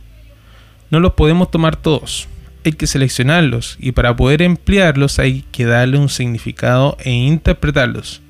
No 0.89 0.99
los 0.99 1.13
podemos 1.13 1.51
tomar 1.51 1.75
todos. 1.75 2.27
Hay 2.65 2.73
que 2.73 2.87
seleccionarlos 2.87 3.77
y 3.79 3.91
para 3.91 4.15
poder 4.15 4.41
emplearlos 4.41 5.19
hay 5.19 5.45
que 5.51 5.65
darle 5.65 5.97
un 5.97 6.09
significado 6.09 6.97
e 6.99 7.11
interpretarlos. 7.11 8.21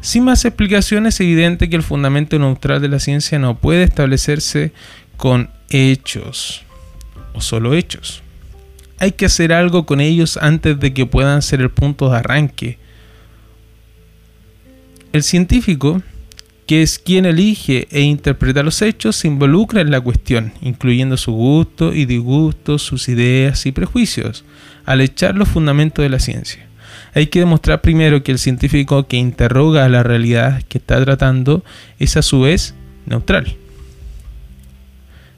Sin 0.00 0.24
más 0.24 0.44
explicación 0.44 1.06
es 1.06 1.20
evidente 1.20 1.70
que 1.70 1.76
el 1.76 1.82
fundamento 1.82 2.38
neutral 2.38 2.82
de 2.82 2.88
la 2.88 2.98
ciencia 2.98 3.38
no 3.38 3.58
puede 3.58 3.84
establecerse 3.84 4.72
con 5.16 5.50
hechos 5.70 6.62
o 7.32 7.40
solo 7.40 7.74
hechos. 7.74 8.22
Hay 8.98 9.12
que 9.12 9.26
hacer 9.26 9.52
algo 9.52 9.86
con 9.86 10.00
ellos 10.00 10.36
antes 10.36 10.78
de 10.78 10.92
que 10.92 11.06
puedan 11.06 11.42
ser 11.42 11.60
el 11.60 11.70
punto 11.70 12.10
de 12.10 12.18
arranque. 12.18 12.78
El 15.12 15.22
científico 15.22 16.02
que 16.66 16.82
es 16.82 16.98
quien 16.98 17.26
elige 17.26 17.88
e 17.90 18.00
interpreta 18.00 18.62
los 18.62 18.80
hechos, 18.80 19.16
se 19.16 19.28
involucra 19.28 19.80
en 19.80 19.90
la 19.90 20.00
cuestión, 20.00 20.52
incluyendo 20.62 21.16
su 21.16 21.32
gusto 21.32 21.92
y 21.92 22.06
disgusto, 22.06 22.78
sus 22.78 23.08
ideas 23.08 23.66
y 23.66 23.72
prejuicios, 23.72 24.44
al 24.84 25.00
echar 25.00 25.34
los 25.34 25.48
fundamentos 25.48 26.02
de 26.02 26.08
la 26.08 26.18
ciencia. 26.18 26.66
Hay 27.14 27.26
que 27.26 27.40
demostrar 27.40 27.80
primero 27.80 28.22
que 28.22 28.32
el 28.32 28.38
científico 28.38 29.06
que 29.06 29.16
interroga 29.16 29.84
a 29.84 29.88
la 29.88 30.02
realidad 30.02 30.62
que 30.68 30.78
está 30.78 31.02
tratando 31.04 31.64
es 31.98 32.16
a 32.16 32.22
su 32.22 32.40
vez 32.40 32.74
neutral. 33.06 33.56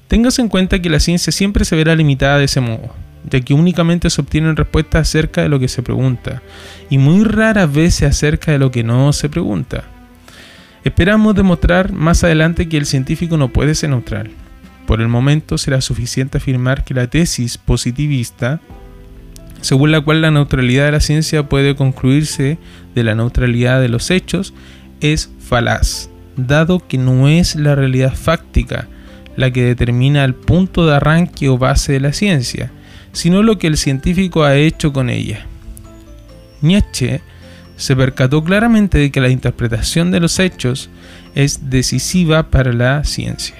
Téngase 0.09 0.41
en 0.41 0.49
cuenta 0.49 0.81
que 0.81 0.89
la 0.89 1.01
ciencia 1.01 1.33
siempre 1.33 1.65
se 1.65 1.75
verá 1.75 1.97
limitada 1.97 2.39
de 2.39 2.45
ese 2.45 2.61
modo, 2.61 2.95
ya 3.29 3.41
que 3.41 3.53
únicamente 3.53 4.09
se 4.09 4.21
obtienen 4.21 4.57
respuestas 4.57 5.09
acerca 5.09 5.43
de 5.43 5.49
lo 5.49 5.59
que 5.59 5.69
se 5.69 5.83
pregunta, 5.83 6.43
y 6.89 6.99
muy 6.99 7.25
raras 7.25 7.73
veces 7.73 8.09
acerca 8.09 8.53
de 8.53 8.59
lo 8.59 8.71
que 8.71 8.85
no 8.85 9.12
se 9.12 9.29
pregunta. 9.29 9.96
Esperamos 10.87 11.35
demostrar 11.35 11.90
más 11.90 12.22
adelante 12.22 12.68
que 12.68 12.77
el 12.77 12.87
científico 12.87 13.37
no 13.37 13.49
puede 13.49 13.75
ser 13.75 13.90
neutral. 13.90 14.31
Por 14.87 15.01
el 15.01 15.09
momento 15.09 15.59
será 15.59 15.81
suficiente 15.81 16.38
afirmar 16.38 16.85
que 16.85 16.94
la 16.94 17.09
tesis 17.09 17.59
positivista, 17.59 18.61
según 19.62 19.90
la 19.90 20.01
cual 20.01 20.22
la 20.22 20.31
neutralidad 20.31 20.85
de 20.85 20.92
la 20.92 21.01
ciencia 21.01 21.49
puede 21.49 21.75
concluirse 21.75 22.59
de 22.94 23.03
la 23.03 23.16
neutralidad 23.16 23.81
de 23.81 23.88
los 23.88 24.12
hechos, 24.12 24.55
es 25.01 25.29
falaz, 25.40 26.09
dado 26.37 26.87
que 26.87 26.99
no 26.99 27.27
es 27.27 27.57
la 27.57 27.75
realidad 27.75 28.14
fáctica 28.14 28.87
la 29.35 29.51
que 29.51 29.64
determina 29.64 30.25
el 30.25 30.37
punto 30.37 30.87
de 30.87 30.94
arranque 30.94 31.49
o 31.49 31.59
base 31.59 31.94
de 31.94 32.01
la 32.01 32.12
ciencia, 32.12 32.70
sino 33.11 33.42
lo 33.42 33.59
que 33.59 33.66
el 33.66 33.77
científico 33.77 34.44
ha 34.44 34.55
hecho 34.55 34.92
con 34.92 35.11
ella. 35.11 35.46
Nietzsche 36.62 37.22
se 37.77 37.95
percató 37.95 38.43
claramente 38.43 38.99
de 38.99 39.11
que 39.11 39.21
la 39.21 39.29
interpretación 39.29 40.11
de 40.11 40.21
los 40.21 40.39
hechos 40.39 40.89
es 41.35 41.71
decisiva 41.71 42.51
para 42.51 42.73
la 42.73 43.05
ciencia. 43.05 43.57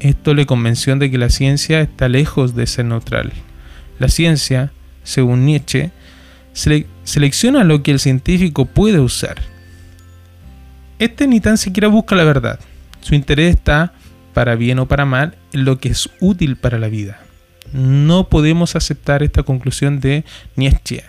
Esto 0.00 0.34
le 0.34 0.46
convenció 0.46 0.94
de 0.96 1.10
que 1.10 1.18
la 1.18 1.30
ciencia 1.30 1.80
está 1.80 2.08
lejos 2.08 2.54
de 2.54 2.66
ser 2.66 2.86
neutral. 2.86 3.32
La 3.98 4.08
ciencia, 4.08 4.72
según 5.02 5.44
Nietzsche, 5.44 5.90
selecciona 7.04 7.64
lo 7.64 7.82
que 7.82 7.90
el 7.90 8.00
científico 8.00 8.66
puede 8.66 8.98
usar. 8.98 9.36
Este 10.98 11.26
ni 11.26 11.40
tan 11.40 11.58
siquiera 11.58 11.88
busca 11.88 12.14
la 12.14 12.24
verdad. 12.24 12.60
Su 13.00 13.14
interés 13.14 13.54
está, 13.54 13.94
para 14.34 14.54
bien 14.54 14.78
o 14.78 14.86
para 14.86 15.06
mal, 15.06 15.36
en 15.52 15.64
lo 15.64 15.78
que 15.78 15.90
es 15.90 16.10
útil 16.20 16.56
para 16.56 16.78
la 16.78 16.88
vida. 16.88 17.20
No 17.72 18.28
podemos 18.28 18.76
aceptar 18.76 19.22
esta 19.22 19.42
conclusión 19.42 20.00
de 20.00 20.24
Nietzsche. 20.56 21.04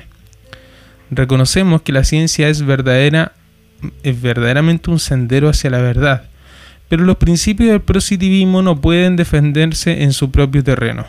Reconocemos 1.11 1.81
que 1.81 1.91
la 1.91 2.03
ciencia 2.03 2.47
es 2.49 2.65
verdadera 2.65 3.33
es 4.03 4.21
verdaderamente 4.21 4.91
un 4.91 4.99
sendero 4.99 5.49
hacia 5.49 5.69
la 5.69 5.81
verdad, 5.81 6.29
pero 6.89 7.03
los 7.03 7.17
principios 7.17 7.69
del 7.69 7.81
positivismo 7.81 8.61
no 8.61 8.79
pueden 8.79 9.15
defenderse 9.15 10.03
en 10.03 10.13
su 10.13 10.31
propio 10.31 10.63
terreno. 10.63 11.05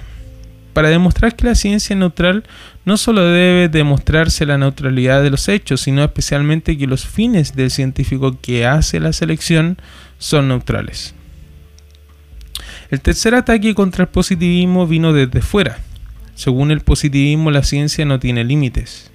Para 0.72 0.88
demostrar 0.88 1.36
que 1.36 1.46
la 1.46 1.54
ciencia 1.54 1.92
es 1.92 2.00
neutral, 2.00 2.44
no 2.86 2.96
solo 2.96 3.24
debe 3.24 3.68
demostrarse 3.68 4.46
la 4.46 4.56
neutralidad 4.56 5.22
de 5.22 5.30
los 5.30 5.48
hechos, 5.48 5.82
sino 5.82 6.02
especialmente 6.02 6.78
que 6.78 6.86
los 6.86 7.06
fines 7.06 7.54
del 7.54 7.70
científico 7.70 8.38
que 8.40 8.66
hace 8.66 8.98
la 8.98 9.12
selección 9.12 9.76
son 10.18 10.48
neutrales. 10.48 11.14
El 12.90 13.02
tercer 13.02 13.34
ataque 13.34 13.74
contra 13.74 14.04
el 14.04 14.08
positivismo 14.08 14.86
vino 14.86 15.12
desde 15.12 15.42
fuera. 15.42 15.78
Según 16.34 16.70
el 16.70 16.80
positivismo, 16.80 17.50
la 17.50 17.62
ciencia 17.62 18.06
no 18.06 18.18
tiene 18.18 18.44
límites. 18.44 19.11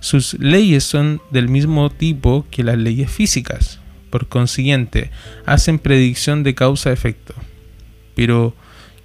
Sus 0.00 0.34
leyes 0.34 0.84
son 0.84 1.20
del 1.30 1.48
mismo 1.48 1.90
tipo 1.90 2.46
que 2.50 2.64
las 2.64 2.78
leyes 2.78 3.10
físicas 3.10 3.80
por 4.10 4.28
consiguiente, 4.28 5.10
hacen 5.46 5.78
predicción 5.78 6.42
de 6.42 6.54
causa-efecto. 6.54 7.34
Pero, 8.14 8.54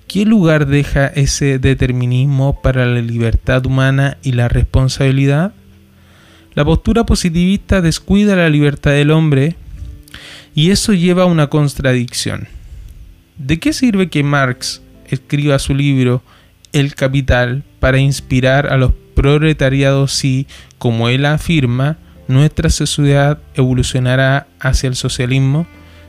¿qué 0.08 0.26
lugar 0.26 0.68
deja 0.68 1.08
ese 1.08 1.60
determinismo 1.60 2.62
para 2.62 2.86
la 2.86 3.02
libertad 3.02 3.66
humana 3.66 4.18
y 4.24 4.34
la 4.34 4.50
responsabilidad? 4.50 5.54
La 6.56 6.66
postura 6.66 7.06
positivista 7.06 7.82
descuida 7.82 8.36
la 8.36 8.50
libertad 8.50 8.92
del 8.92 9.12
hombre 9.12 9.56
y 10.54 10.72
eso 10.72 10.94
lleva 10.94 11.24
a 11.24 11.28
una 11.28 11.48
contradicción. 11.48 12.48
¿De 13.38 13.60
qué 13.60 13.74
sirve 13.74 14.10
que 14.10 14.24
Marx 14.24 14.82
escriba 15.08 15.60
su 15.60 15.76
libro 15.76 16.24
El 16.72 16.96
Capital 16.96 17.64
para 17.80 18.00
inspirar 18.00 18.68
a 18.68 18.78
los 18.78 18.94
proletariados 19.16 20.12
si, 20.12 20.48
como 20.78 21.10
él 21.10 21.26
afirma, 21.26 21.98
nuestra 22.28 22.70
sociedad 22.70 23.40
evolucionará 23.56 24.48
hacia 24.60 24.88
el 24.88 24.96
socialismo 24.96 25.66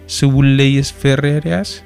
según 0.06 0.56
leyes 0.56 0.92
férreas? 0.92 1.84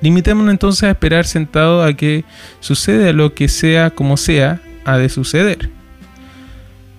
Limitémonos 0.00 0.52
entonces 0.52 0.82
a 0.84 0.90
esperar 0.90 1.24
sentado 1.24 1.82
a 1.82 1.94
que 1.94 2.24
suceda 2.60 3.12
lo 3.12 3.34
que 3.34 3.48
sea 3.48 3.90
como 3.90 4.16
sea, 4.16 4.60
ha 4.84 4.98
de 4.98 5.08
suceder. 5.08 5.70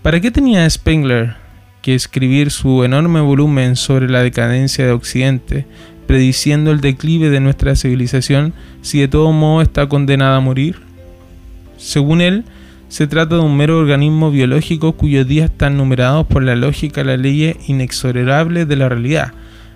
¿Para 0.01 0.21
qué 0.21 0.31
tenía 0.31 0.69
Spengler 0.69 1.35
que 1.81 1.95
escribir 1.95 2.49
su 2.49 2.85
enorme 2.85 3.19
volumen 3.19 3.75
sobre 3.75 4.09
la 4.09 4.23
decadencia 4.23 4.85
de 4.85 4.93
Occidente, 4.93 5.65
prediciendo 6.07 6.71
el 6.71 6.79
declive 6.79 7.29
de 7.29 7.41
nuestra 7.41 7.75
civilización 7.75 8.53
si 8.81 9.01
de 9.01 9.09
todo 9.09 9.33
modo 9.33 9.61
está 9.61 9.87
condenada 9.87 10.37
a 10.37 10.41
morir? 10.41 10.81
Según 11.77 12.21
él, 12.21 12.45
se 12.93 13.07
trata 13.07 13.37
de 13.37 13.41
un 13.41 13.57
mero 13.57 13.79
organismo 13.79 14.29
biológico 14.29 14.91
cuyos 14.91 15.27
días 15.27 15.49
están 15.49 15.77
numerados 15.77 16.27
por 16.27 16.43
la 16.43 16.55
lógica 16.55 17.01
de 17.01 17.07
la 17.07 17.17
ley 17.17 17.57
inexorable 17.65 18.67
de 18.67 18.75
la 18.75 18.87
realidad. 18.87 19.33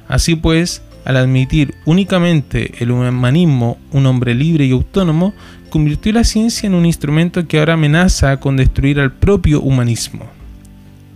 Así 0.07 0.35
pues, 0.35 0.83
al 1.03 1.17
admitir 1.17 1.73
únicamente 1.85 2.73
el 2.77 2.91
humanismo, 2.91 3.79
un 3.91 4.05
hombre 4.05 4.35
libre 4.35 4.65
y 4.65 4.71
autónomo, 4.71 5.33
convirtió 5.71 6.13
la 6.13 6.23
ciencia 6.23 6.67
en 6.67 6.75
un 6.75 6.85
instrumento 6.85 7.47
que 7.47 7.57
ahora 7.57 7.73
amenaza 7.73 8.39
con 8.39 8.55
destruir 8.55 8.99
al 8.99 9.11
propio 9.11 9.61
humanismo. 9.61 10.27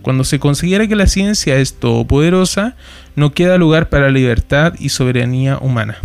Cuando 0.02 0.24
se 0.24 0.40
considera 0.40 0.88
que 0.88 0.96
la 0.96 1.06
ciencia 1.06 1.56
es 1.58 1.74
todopoderosa, 1.74 2.74
no 3.14 3.32
queda 3.32 3.58
lugar 3.58 3.90
para 3.90 4.10
libertad 4.10 4.74
y 4.80 4.88
soberanía 4.88 5.56
humana. 5.58 5.98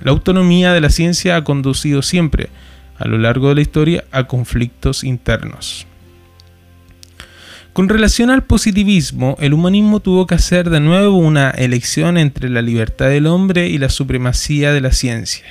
La 0.00 0.12
autonomía 0.12 0.72
de 0.72 0.80
la 0.80 0.90
ciencia 0.90 1.34
ha 1.34 1.42
conducido 1.42 2.02
siempre, 2.02 2.50
a 3.00 3.08
lo 3.08 3.18
largo 3.18 3.48
de 3.48 3.56
la 3.56 3.60
historia 3.62 4.04
a 4.12 4.24
conflictos 4.24 5.02
internos. 5.02 5.86
Con 7.72 7.88
relación 7.88 8.30
al 8.30 8.44
positivismo, 8.44 9.36
el 9.40 9.54
humanismo 9.54 10.00
tuvo 10.00 10.26
que 10.26 10.34
hacer 10.34 10.70
de 10.70 10.80
nuevo 10.80 11.16
una 11.16 11.50
elección 11.50 12.18
entre 12.18 12.50
la 12.50 12.62
libertad 12.62 13.08
del 13.08 13.26
hombre 13.26 13.68
y 13.68 13.78
la 13.78 13.88
supremacía 13.88 14.72
de 14.72 14.82
la 14.82 14.92
ciencia. 14.92 15.46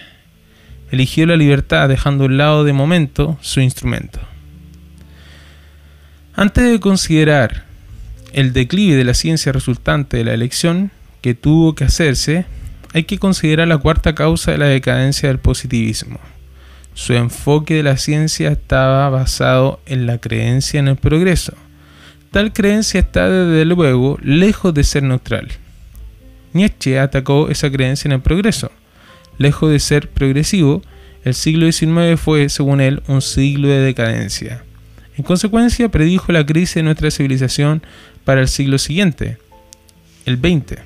Eligió 0.92 1.26
la 1.26 1.38
libertad 1.38 1.90
dejando 1.90 2.26
a 2.26 2.28
un 2.28 2.38
lado 2.38 2.64
de 2.64 2.74
momento 2.74 3.38
su 3.42 3.62
instrumento. 3.62 4.20
Antes 6.36 6.72
de 6.72 6.80
considerar 6.80 7.64
el 8.32 8.54
declive 8.54 8.96
de 8.96 9.06
la 9.06 9.14
ciencia 9.16 9.52
resultante 9.52 10.18
de 10.18 10.26
la 10.26 10.34
elección 10.34 10.92
que 11.22 11.34
tuvo 11.34 11.74
que 11.74 11.86
hacerse, 11.86 12.46
hay 12.94 13.06
que 13.06 13.18
considerar 13.18 13.68
la 13.68 13.78
cuarta 13.78 14.14
causa 14.14 14.52
de 14.52 14.60
la 14.60 14.66
decadencia 14.68 15.30
del 15.30 15.40
positivismo, 15.40 16.20
su 16.94 17.14
enfoque 17.14 17.76
de 17.76 17.84
la 17.84 17.98
ciencia 17.98 18.50
estaba 18.50 19.10
basado 19.10 19.80
en 19.86 20.06
la 20.06 20.18
creencia 20.18 20.80
en 20.80 20.90
el 20.90 20.98
progreso. 20.98 21.54
Tal 22.32 22.52
creencia 22.54 23.00
está 23.00 23.30
desde 23.30 23.66
luego 23.66 24.18
lejos 24.22 24.74
de 24.74 24.84
ser 24.84 25.04
neutral. 25.04 25.48
Nietzsche 26.54 27.00
atacó 27.00 27.50
esa 27.50 27.72
creencia 27.72 28.10
en 28.10 28.14
el 28.14 28.22
progreso. 28.22 28.72
Lejos 29.38 29.72
de 29.72 29.80
ser 29.80 30.10
progresivo, 30.10 30.82
el 31.24 31.34
siglo 31.34 31.72
XIX 31.72 32.20
fue, 32.20 32.50
según 32.50 32.82
él, 32.82 33.02
un 33.08 33.22
siglo 33.22 33.68
de 33.68 33.80
decadencia. 33.80 34.64
En 35.18 35.24
consecuencia, 35.24 35.90
predijo 35.90 36.32
la 36.32 36.46
crisis 36.46 36.76
de 36.76 36.84
nuestra 36.84 37.12
civilización 37.12 37.82
para 38.26 38.42
el 38.42 38.48
siglo 38.48 38.78
siguiente, 38.78 39.38
el 40.26 40.38
XX. 40.38 40.82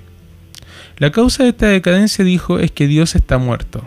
La 0.98 1.12
causa 1.12 1.44
de 1.44 1.50
esta 1.50 1.68
decadencia, 1.68 2.24
dijo, 2.24 2.60
es 2.60 2.72
que 2.72 2.88
Dios 2.88 3.16
está 3.16 3.38
muerto. 3.38 3.84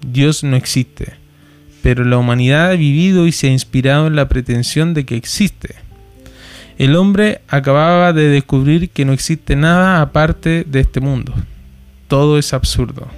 Dios 0.00 0.42
no 0.44 0.56
existe 0.56 1.17
pero 1.88 2.04
la 2.04 2.18
humanidad 2.18 2.72
ha 2.72 2.76
vivido 2.76 3.26
y 3.26 3.32
se 3.32 3.46
ha 3.46 3.50
inspirado 3.50 4.08
en 4.08 4.14
la 4.14 4.28
pretensión 4.28 4.92
de 4.92 5.06
que 5.06 5.16
existe. 5.16 5.76
El 6.76 6.94
hombre 6.94 7.40
acababa 7.48 8.12
de 8.12 8.28
descubrir 8.28 8.90
que 8.90 9.06
no 9.06 9.14
existe 9.14 9.56
nada 9.56 10.02
aparte 10.02 10.64
de 10.68 10.80
este 10.80 11.00
mundo. 11.00 11.32
Todo 12.06 12.36
es 12.36 12.52
absurdo. 12.52 13.08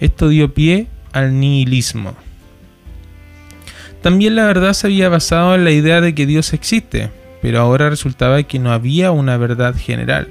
Esto 0.00 0.28
dio 0.28 0.52
pie 0.52 0.88
al 1.12 1.38
nihilismo. 1.38 2.16
También 4.02 4.34
la 4.34 4.46
verdad 4.46 4.72
se 4.72 4.88
había 4.88 5.08
basado 5.08 5.54
en 5.54 5.62
la 5.62 5.70
idea 5.70 6.00
de 6.00 6.12
que 6.12 6.26
Dios 6.26 6.54
existe, 6.54 7.08
pero 7.40 7.60
ahora 7.60 7.88
resultaba 7.88 8.42
que 8.42 8.58
no 8.58 8.72
había 8.72 9.12
una 9.12 9.36
verdad 9.36 9.76
general. 9.76 10.26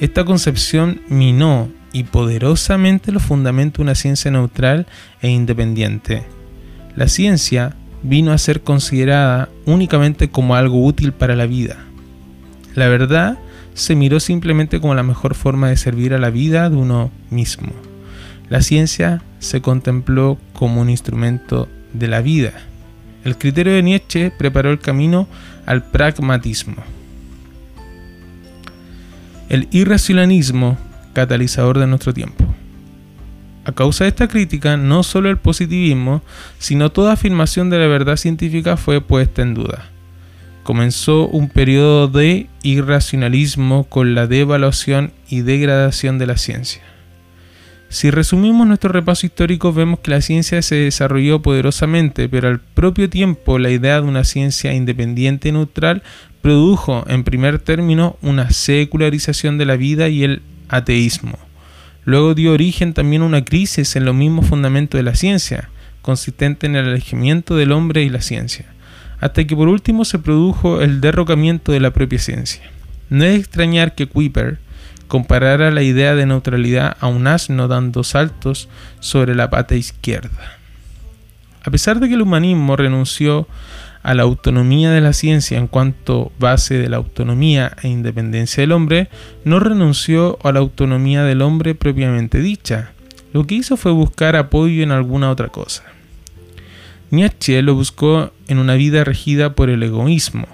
Esta 0.00 0.26
concepción 0.26 1.00
minó 1.08 1.70
y 1.94 2.02
poderosamente 2.02 3.10
los 3.10 3.22
fundamentos 3.22 3.78
de 3.78 3.84
una 3.84 3.94
ciencia 3.94 4.30
neutral 4.30 4.86
e 5.22 5.30
independiente 5.30 6.24
la 6.96 7.08
ciencia 7.08 7.74
vino 8.02 8.32
a 8.32 8.38
ser 8.38 8.62
considerada 8.62 9.48
únicamente 9.66 10.28
como 10.30 10.54
algo 10.54 10.84
útil 10.84 11.12
para 11.12 11.34
la 11.34 11.46
vida. 11.46 11.78
La 12.74 12.88
verdad 12.88 13.38
se 13.74 13.96
miró 13.96 14.20
simplemente 14.20 14.80
como 14.80 14.94
la 14.94 15.02
mejor 15.02 15.34
forma 15.34 15.68
de 15.68 15.76
servir 15.76 16.14
a 16.14 16.18
la 16.18 16.30
vida 16.30 16.70
de 16.70 16.76
uno 16.76 17.10
mismo. 17.30 17.72
La 18.48 18.62
ciencia 18.62 19.22
se 19.38 19.60
contempló 19.60 20.38
como 20.52 20.80
un 20.80 20.90
instrumento 20.90 21.68
de 21.92 22.08
la 22.08 22.20
vida. 22.20 22.52
El 23.24 23.38
criterio 23.38 23.72
de 23.72 23.82
Nietzsche 23.82 24.30
preparó 24.30 24.70
el 24.70 24.78
camino 24.78 25.26
al 25.66 25.82
pragmatismo. 25.84 26.76
El 29.48 29.68
irracionalismo 29.70 30.78
catalizador 31.14 31.78
de 31.78 31.86
nuestro 31.86 32.12
tiempo. 32.12 32.53
A 33.64 33.72
causa 33.72 34.04
de 34.04 34.08
esta 34.08 34.28
crítica, 34.28 34.76
no 34.76 35.02
solo 35.02 35.30
el 35.30 35.38
positivismo, 35.38 36.22
sino 36.58 36.92
toda 36.92 37.12
afirmación 37.12 37.70
de 37.70 37.78
la 37.78 37.86
verdad 37.86 38.16
científica 38.16 38.76
fue 38.76 39.00
puesta 39.00 39.40
en 39.40 39.54
duda. 39.54 39.90
Comenzó 40.64 41.26
un 41.28 41.48
periodo 41.48 42.08
de 42.08 42.48
irracionalismo 42.62 43.84
con 43.84 44.14
la 44.14 44.26
devaluación 44.26 45.12
y 45.28 45.40
degradación 45.40 46.18
de 46.18 46.26
la 46.26 46.36
ciencia. 46.36 46.82
Si 47.88 48.10
resumimos 48.10 48.66
nuestro 48.66 48.90
repaso 48.90 49.24
histórico, 49.24 49.72
vemos 49.72 50.00
que 50.00 50.10
la 50.10 50.20
ciencia 50.20 50.60
se 50.62 50.74
desarrolló 50.74 51.40
poderosamente, 51.42 52.28
pero 52.28 52.48
al 52.48 52.60
propio 52.60 53.08
tiempo 53.08 53.58
la 53.58 53.70
idea 53.70 54.00
de 54.00 54.08
una 54.08 54.24
ciencia 54.24 54.74
independiente 54.74 55.48
y 55.48 55.52
neutral 55.52 56.02
produjo, 56.42 57.04
en 57.08 57.24
primer 57.24 57.60
término, 57.60 58.16
una 58.20 58.50
secularización 58.50 59.58
de 59.58 59.64
la 59.66 59.76
vida 59.76 60.08
y 60.08 60.24
el 60.24 60.42
ateísmo. 60.68 61.38
Luego 62.04 62.34
dio 62.34 62.52
origen 62.52 62.92
también 62.92 63.22
a 63.22 63.26
una 63.26 63.44
crisis 63.44 63.96
en 63.96 64.04
los 64.04 64.14
mismos 64.14 64.46
fundamentos 64.46 64.98
de 64.98 65.02
la 65.02 65.14
ciencia, 65.14 65.70
consistente 66.02 66.66
en 66.66 66.76
el 66.76 66.86
alejamiento 66.86 67.56
del 67.56 67.72
hombre 67.72 68.02
y 68.02 68.10
la 68.10 68.20
ciencia. 68.20 68.66
hasta 69.20 69.46
que 69.46 69.56
por 69.56 69.68
último 69.68 70.04
se 70.04 70.18
produjo 70.18 70.82
el 70.82 71.00
derrocamiento 71.00 71.72
de 71.72 71.80
la 71.80 71.92
propia 71.92 72.18
ciencia. 72.18 72.62
No 73.08 73.24
es 73.24 73.38
extrañar 73.38 73.94
que 73.94 74.06
Kuiper 74.06 74.58
comparara 75.08 75.70
la 75.70 75.82
idea 75.82 76.14
de 76.14 76.26
neutralidad 76.26 76.96
a 77.00 77.06
un 77.06 77.26
asno 77.26 77.66
dando 77.66 78.04
saltos 78.04 78.68
sobre 79.00 79.34
la 79.34 79.48
pata 79.48 79.76
izquierda. 79.76 80.58
A 81.62 81.70
pesar 81.70 82.00
de 82.00 82.08
que 82.08 82.14
el 82.14 82.22
humanismo 82.22 82.76
renunció 82.76 83.48
a 84.04 84.12
la 84.12 84.22
autonomía 84.22 84.90
de 84.90 85.00
la 85.00 85.14
ciencia 85.14 85.58
en 85.58 85.66
cuanto 85.66 86.30
base 86.38 86.74
de 86.74 86.90
la 86.90 86.98
autonomía 86.98 87.74
e 87.82 87.88
independencia 87.88 88.60
del 88.60 88.72
hombre, 88.72 89.08
no 89.44 89.60
renunció 89.60 90.38
a 90.44 90.52
la 90.52 90.60
autonomía 90.60 91.24
del 91.24 91.40
hombre 91.40 91.74
propiamente 91.74 92.38
dicha. 92.38 92.92
Lo 93.32 93.46
que 93.46 93.56
hizo 93.56 93.78
fue 93.78 93.92
buscar 93.92 94.36
apoyo 94.36 94.82
en 94.82 94.90
alguna 94.90 95.30
otra 95.30 95.48
cosa. 95.48 95.84
Nietzsche 97.10 97.62
lo 97.62 97.74
buscó 97.74 98.30
en 98.46 98.58
una 98.58 98.74
vida 98.74 99.04
regida 99.04 99.54
por 99.54 99.70
el 99.70 99.82
egoísmo. 99.82 100.48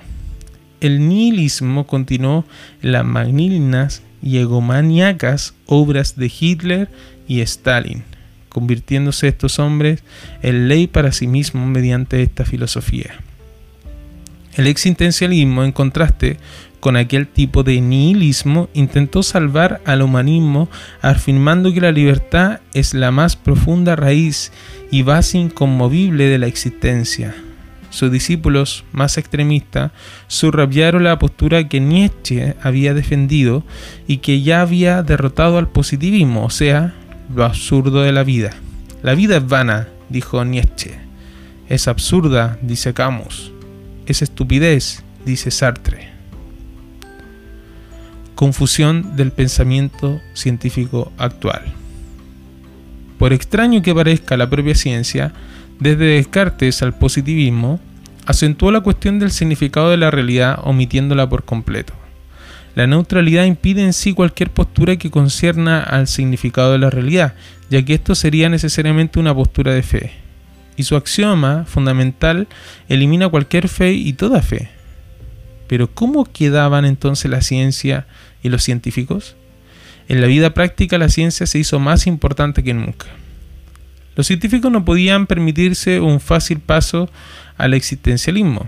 El 0.80 1.08
nihilismo 1.08 1.88
continuó 1.88 2.44
en 2.82 2.92
las 2.92 3.04
magníficas 3.04 4.04
y 4.22 4.38
egomaníacas 4.38 5.54
obras 5.66 6.14
de 6.16 6.30
Hitler 6.38 6.88
y 7.26 7.40
Stalin, 7.40 8.04
convirtiéndose 8.48 9.26
estos 9.26 9.58
hombres 9.58 10.04
en 10.40 10.68
ley 10.68 10.86
para 10.86 11.10
sí 11.10 11.26
mismos 11.26 11.66
mediante 11.66 12.22
esta 12.22 12.44
filosofía. 12.44 13.20
El 14.54 14.66
existencialismo, 14.66 15.64
en 15.64 15.72
contraste 15.72 16.38
con 16.80 16.96
aquel 16.96 17.28
tipo 17.28 17.62
de 17.62 17.80
nihilismo, 17.80 18.68
intentó 18.74 19.22
salvar 19.22 19.80
al 19.84 20.02
humanismo 20.02 20.68
afirmando 21.02 21.72
que 21.72 21.80
la 21.80 21.92
libertad 21.92 22.60
es 22.74 22.94
la 22.94 23.10
más 23.10 23.36
profunda 23.36 23.96
raíz 23.96 24.50
y 24.90 25.02
base 25.02 25.38
inconmovible 25.38 26.24
de 26.24 26.38
la 26.38 26.46
existencia. 26.46 27.34
Sus 27.90 28.10
discípulos 28.10 28.84
más 28.92 29.18
extremistas 29.18 29.92
subrayaron 30.28 31.04
la 31.04 31.18
postura 31.18 31.68
que 31.68 31.80
Nietzsche 31.80 32.54
había 32.62 32.94
defendido 32.94 33.64
y 34.06 34.18
que 34.18 34.42
ya 34.42 34.60
había 34.60 35.02
derrotado 35.02 35.58
al 35.58 35.68
positivismo, 35.68 36.44
o 36.44 36.50
sea, 36.50 36.94
lo 37.34 37.44
absurdo 37.44 38.02
de 38.02 38.12
la 38.12 38.22
vida. 38.22 38.50
La 39.02 39.14
vida 39.14 39.36
es 39.36 39.46
vana, 39.46 39.88
dijo 40.08 40.44
Nietzsche. 40.44 40.98
Es 41.68 41.88
absurda, 41.88 42.58
dice 42.62 42.94
Camus. 42.94 43.52
Es 44.10 44.22
estupidez, 44.22 45.04
dice 45.24 45.52
Sartre. 45.52 46.08
Confusión 48.34 49.14
del 49.14 49.30
pensamiento 49.30 50.20
científico 50.34 51.12
actual. 51.16 51.62
Por 53.20 53.32
extraño 53.32 53.82
que 53.82 53.94
parezca 53.94 54.36
la 54.36 54.50
propia 54.50 54.74
ciencia, 54.74 55.32
desde 55.78 56.06
Descartes 56.06 56.82
al 56.82 56.92
positivismo, 56.92 57.78
acentuó 58.26 58.72
la 58.72 58.80
cuestión 58.80 59.20
del 59.20 59.30
significado 59.30 59.90
de 59.90 59.98
la 59.98 60.10
realidad 60.10 60.58
omitiéndola 60.64 61.28
por 61.28 61.44
completo. 61.44 61.94
La 62.74 62.88
neutralidad 62.88 63.44
impide 63.44 63.84
en 63.84 63.92
sí 63.92 64.12
cualquier 64.12 64.50
postura 64.50 64.96
que 64.96 65.12
concierna 65.12 65.84
al 65.84 66.08
significado 66.08 66.72
de 66.72 66.78
la 66.78 66.90
realidad, 66.90 67.34
ya 67.70 67.84
que 67.84 67.94
esto 67.94 68.16
sería 68.16 68.48
necesariamente 68.48 69.20
una 69.20 69.32
postura 69.32 69.72
de 69.72 69.84
fe 69.84 70.29
y 70.80 70.82
su 70.82 70.96
axioma 70.96 71.66
fundamental 71.66 72.48
elimina 72.88 73.28
cualquier 73.28 73.68
fe 73.68 73.92
y 73.92 74.14
toda 74.14 74.40
fe. 74.40 74.70
Pero 75.68 75.92
¿cómo 75.92 76.24
quedaban 76.24 76.86
entonces 76.86 77.30
la 77.30 77.42
ciencia 77.42 78.06
y 78.42 78.48
los 78.48 78.62
científicos? 78.62 79.36
En 80.08 80.22
la 80.22 80.26
vida 80.26 80.54
práctica 80.54 80.96
la 80.96 81.10
ciencia 81.10 81.46
se 81.46 81.58
hizo 81.58 81.78
más 81.78 82.06
importante 82.06 82.64
que 82.64 82.72
nunca. 82.72 83.08
Los 84.16 84.26
científicos 84.26 84.72
no 84.72 84.86
podían 84.86 85.26
permitirse 85.26 86.00
un 86.00 86.18
fácil 86.18 86.60
paso 86.60 87.10
al 87.58 87.74
existencialismo. 87.74 88.66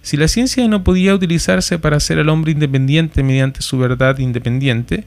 Si 0.00 0.16
la 0.16 0.28
ciencia 0.28 0.66
no 0.66 0.82
podía 0.82 1.14
utilizarse 1.14 1.78
para 1.78 1.98
hacer 1.98 2.18
al 2.18 2.30
hombre 2.30 2.52
independiente 2.52 3.22
mediante 3.22 3.60
su 3.60 3.76
verdad 3.76 4.16
independiente, 4.18 5.04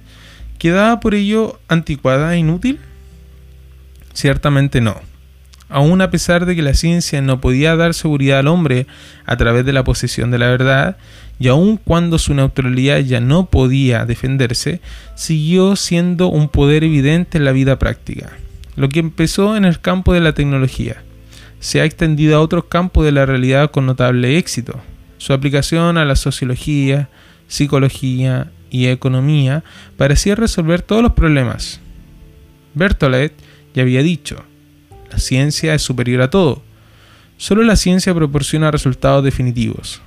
¿quedaba 0.59 0.99
por 0.99 1.15
ello 1.15 1.59
anticuada 1.67 2.35
e 2.35 2.37
inútil? 2.37 2.77
Ciertamente 4.13 4.81
no 4.81 5.16
aun 5.69 6.01
a 6.01 6.11
pesar 6.11 6.45
de 6.45 6.55
que 6.55 6.61
la 6.61 6.73
ciencia 6.73 7.21
no 7.21 7.41
podía 7.41 7.75
dar 7.75 7.93
seguridad 7.93 8.39
al 8.39 8.47
hombre 8.47 8.87
a 9.25 9.37
través 9.37 9.65
de 9.65 9.73
la 9.73 9.83
posesión 9.83 10.31
de 10.31 10.37
la 10.37 10.47
verdad, 10.47 10.97
y 11.39 11.49
aun 11.49 11.77
cuando 11.77 12.17
su 12.17 12.33
neutralidad 12.33 12.99
ya 12.99 13.19
no 13.19 13.45
podía 13.47 14.05
defenderse, 14.05 14.81
siguió 15.15 15.75
siendo 15.75 16.29
un 16.29 16.49
poder 16.49 16.83
evidente 16.83 17.37
en 17.37 17.45
la 17.45 17.51
vida 17.51 17.77
práctica. 17.77 18.31
Lo 18.75 18.89
que 18.89 18.99
empezó 18.99 19.55
en 19.57 19.65
el 19.65 19.79
campo 19.79 20.13
de 20.13 20.21
la 20.21 20.33
tecnología 20.33 21.03
se 21.59 21.81
ha 21.81 21.85
extendido 21.85 22.37
a 22.37 22.41
otros 22.41 22.65
campos 22.65 23.05
de 23.05 23.11
la 23.11 23.25
realidad 23.25 23.71
con 23.71 23.85
notable 23.85 24.37
éxito. 24.37 24.79
Su 25.17 25.33
aplicación 25.33 25.97
a 25.97 26.05
la 26.05 26.15
sociología, 26.15 27.09
psicología 27.47 28.51
y 28.69 28.87
economía 28.87 29.63
parecía 29.97 30.35
resolver 30.35 30.81
todos 30.81 31.01
los 31.01 31.13
problemas. 31.13 31.79
Bertolet 32.73 33.33
ya 33.73 33.81
había 33.81 34.03
dicho, 34.03 34.43
la 35.11 35.19
ciencia 35.19 35.73
es 35.73 35.81
superior 35.81 36.21
a 36.21 36.29
todo. 36.29 36.61
Solo 37.37 37.63
la 37.63 37.75
ciencia 37.75 38.13
proporciona 38.13 38.71
resultados 38.71 39.23
definitivos. 39.23 40.01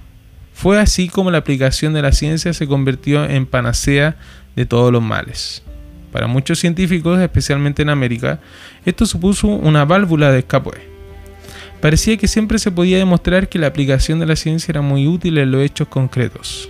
Fue 0.53 0.79
así 0.79 1.09
como 1.09 1.31
la 1.31 1.39
aplicación 1.39 1.95
de 1.95 2.03
la 2.03 2.13
ciencia 2.13 2.53
se 2.53 2.67
convirtió 2.67 3.25
en 3.25 3.47
panacea 3.47 4.17
de 4.57 4.67
todos 4.67 4.93
los 4.93 5.03
males. 5.03 5.63
Para 6.13 6.27
muchos 6.27 6.59
científicos, 6.59 7.21
especialmente 7.21 7.83
en 7.83 7.89
América, 7.89 8.41
esto 8.85 9.07
supuso 9.07 9.47
una 9.47 9.85
válvula 9.85 10.33
de 10.33 10.41
escape. 10.41 10.71
Parecía 11.81 12.17
que 12.17 12.29
siempre 12.29 12.59
se 12.59 12.71
podía 12.71 12.99
demostrar 12.99 13.49
que 13.49 13.59
la 13.59 13.69
aplicación 13.69 14.19
de 14.19 14.27
la 14.27 14.37
ciencia 14.37 14.73
era 14.73 14.83
muy 14.83 15.07
útil 15.07 15.39
en 15.39 15.51
los 15.51 15.63
hechos 15.63 15.89
concretos. 15.89 16.69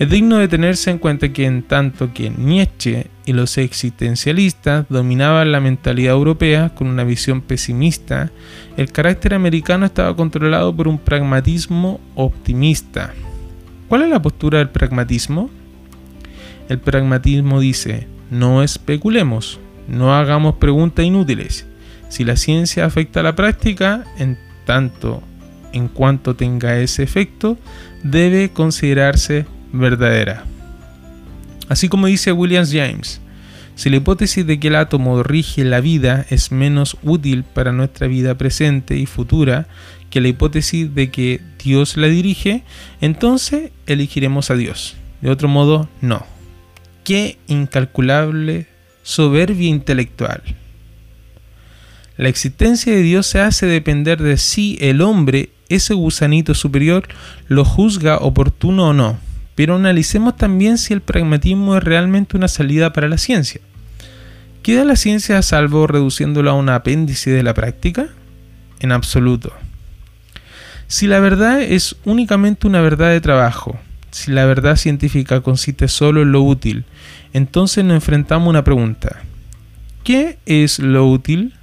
Es 0.00 0.08
digno 0.08 0.38
de 0.38 0.48
tenerse 0.48 0.90
en 0.90 0.96
cuenta 0.96 1.30
que 1.30 1.44
en 1.44 1.62
tanto 1.62 2.14
que 2.14 2.30
Nietzsche 2.30 3.08
y 3.26 3.34
los 3.34 3.58
existencialistas 3.58 4.86
dominaban 4.88 5.52
la 5.52 5.60
mentalidad 5.60 6.14
europea 6.14 6.70
con 6.74 6.86
una 6.86 7.04
visión 7.04 7.42
pesimista, 7.42 8.32
el 8.78 8.90
carácter 8.92 9.34
americano 9.34 9.84
estaba 9.84 10.16
controlado 10.16 10.74
por 10.74 10.88
un 10.88 10.98
pragmatismo 10.98 12.00
optimista. 12.14 13.12
¿Cuál 13.88 14.04
es 14.04 14.08
la 14.08 14.22
postura 14.22 14.56
del 14.56 14.70
pragmatismo? 14.70 15.50
El 16.70 16.78
pragmatismo 16.78 17.60
dice, 17.60 18.08
no 18.30 18.62
especulemos, 18.62 19.60
no 19.86 20.14
hagamos 20.14 20.54
preguntas 20.54 21.04
inútiles. 21.04 21.66
Si 22.08 22.24
la 22.24 22.36
ciencia 22.36 22.86
afecta 22.86 23.20
a 23.20 23.24
la 23.24 23.36
práctica, 23.36 24.04
en 24.16 24.38
tanto 24.64 25.22
en 25.74 25.88
cuanto 25.88 26.36
tenga 26.36 26.78
ese 26.78 27.02
efecto, 27.02 27.58
debe 28.02 28.48
considerarse 28.48 29.44
verdadera. 29.72 30.44
Así 31.68 31.88
como 31.88 32.06
dice 32.06 32.32
William 32.32 32.66
James, 32.66 33.20
si 33.76 33.88
la 33.88 33.96
hipótesis 33.96 34.46
de 34.46 34.60
que 34.60 34.68
el 34.68 34.76
átomo 34.76 35.22
rige 35.22 35.64
la 35.64 35.80
vida 35.80 36.26
es 36.28 36.52
menos 36.52 36.96
útil 37.02 37.44
para 37.44 37.72
nuestra 37.72 38.08
vida 38.08 38.36
presente 38.36 38.96
y 38.96 39.06
futura 39.06 39.68
que 40.10 40.20
la 40.20 40.28
hipótesis 40.28 40.94
de 40.94 41.10
que 41.10 41.40
Dios 41.62 41.96
la 41.96 42.08
dirige, 42.08 42.64
entonces 43.00 43.70
elegiremos 43.86 44.50
a 44.50 44.56
Dios. 44.56 44.96
De 45.22 45.30
otro 45.30 45.48
modo, 45.48 45.88
no. 46.00 46.26
Qué 47.04 47.38
incalculable 47.46 48.66
soberbia 49.02 49.68
intelectual. 49.68 50.42
La 52.16 52.28
existencia 52.28 52.92
de 52.92 53.02
Dios 53.02 53.26
se 53.28 53.40
hace 53.40 53.64
depender 53.64 54.20
de 54.20 54.36
si 54.36 54.76
el 54.80 55.00
hombre, 55.00 55.50
ese 55.68 55.94
gusanito 55.94 56.52
superior, 56.54 57.08
lo 57.48 57.64
juzga 57.64 58.18
oportuno 58.18 58.88
o 58.88 58.92
no 58.92 59.29
pero 59.54 59.76
analicemos 59.76 60.36
también 60.36 60.78
si 60.78 60.92
el 60.92 61.00
pragmatismo 61.00 61.76
es 61.76 61.84
realmente 61.84 62.36
una 62.36 62.48
salida 62.48 62.92
para 62.92 63.08
la 63.08 63.18
ciencia. 63.18 63.60
¿Queda 64.62 64.84
la 64.84 64.96
ciencia 64.96 65.38
a 65.38 65.42
salvo 65.42 65.86
reduciéndola 65.86 66.50
a 66.50 66.54
un 66.54 66.68
apéndice 66.68 67.30
de 67.30 67.42
la 67.42 67.54
práctica? 67.54 68.08
En 68.78 68.92
absoluto. 68.92 69.52
Si 70.86 71.06
la 71.06 71.20
verdad 71.20 71.62
es 71.62 71.96
únicamente 72.04 72.66
una 72.66 72.80
verdad 72.80 73.10
de 73.10 73.20
trabajo, 73.20 73.78
si 74.10 74.32
la 74.32 74.44
verdad 74.44 74.76
científica 74.76 75.40
consiste 75.40 75.88
solo 75.88 76.22
en 76.22 76.32
lo 76.32 76.42
útil, 76.42 76.84
entonces 77.32 77.84
nos 77.84 77.94
enfrentamos 77.94 78.46
a 78.46 78.50
una 78.50 78.64
pregunta. 78.64 79.22
¿Qué 80.04 80.38
es 80.46 80.78
lo 80.78 81.06
útil? 81.06 81.54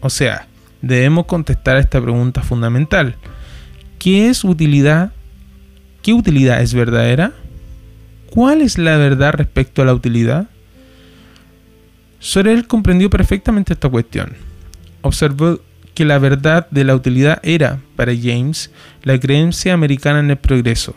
O 0.00 0.10
sea, 0.10 0.46
debemos 0.82 1.26
contestar 1.26 1.76
a 1.76 1.80
esta 1.80 2.00
pregunta 2.00 2.42
fundamental. 2.42 3.16
¿Qué 3.98 4.28
es 4.28 4.44
utilidad 4.44 5.12
¿Qué 6.06 6.12
utilidad 6.12 6.62
es 6.62 6.72
verdadera? 6.72 7.32
¿Cuál 8.30 8.62
es 8.62 8.78
la 8.78 8.96
verdad 8.96 9.32
respecto 9.32 9.82
a 9.82 9.84
la 9.84 9.92
utilidad? 9.92 10.46
Sorel 12.20 12.68
comprendió 12.68 13.10
perfectamente 13.10 13.72
esta 13.72 13.88
cuestión. 13.88 14.34
Observó 15.02 15.58
que 15.94 16.04
la 16.04 16.20
verdad 16.20 16.68
de 16.70 16.84
la 16.84 16.94
utilidad 16.94 17.40
era, 17.42 17.80
para 17.96 18.12
James, 18.14 18.70
la 19.02 19.18
creencia 19.18 19.74
americana 19.74 20.20
en 20.20 20.30
el 20.30 20.36
progreso. 20.36 20.94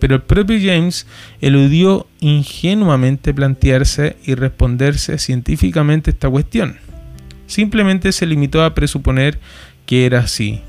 Pero 0.00 0.16
el 0.16 0.22
propio 0.22 0.58
James 0.58 1.06
eludió 1.40 2.08
ingenuamente 2.18 3.32
plantearse 3.32 4.16
y 4.24 4.34
responderse 4.34 5.18
científicamente 5.18 6.10
esta 6.10 6.28
cuestión. 6.28 6.78
Simplemente 7.46 8.10
se 8.10 8.26
limitó 8.26 8.64
a 8.64 8.74
presuponer 8.74 9.38
que 9.86 10.04
era 10.04 10.18
así. 10.18 10.62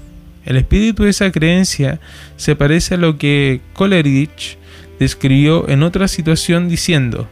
El 0.45 0.57
espíritu 0.57 1.03
de 1.03 1.09
esa 1.09 1.31
creencia 1.31 1.99
se 2.35 2.55
parece 2.55 2.95
a 2.95 2.97
lo 2.97 3.17
que 3.17 3.61
Coleridge 3.73 4.57
describió 4.99 5.67
en 5.69 5.83
otra 5.83 6.07
situación 6.07 6.69
diciendo, 6.69 7.27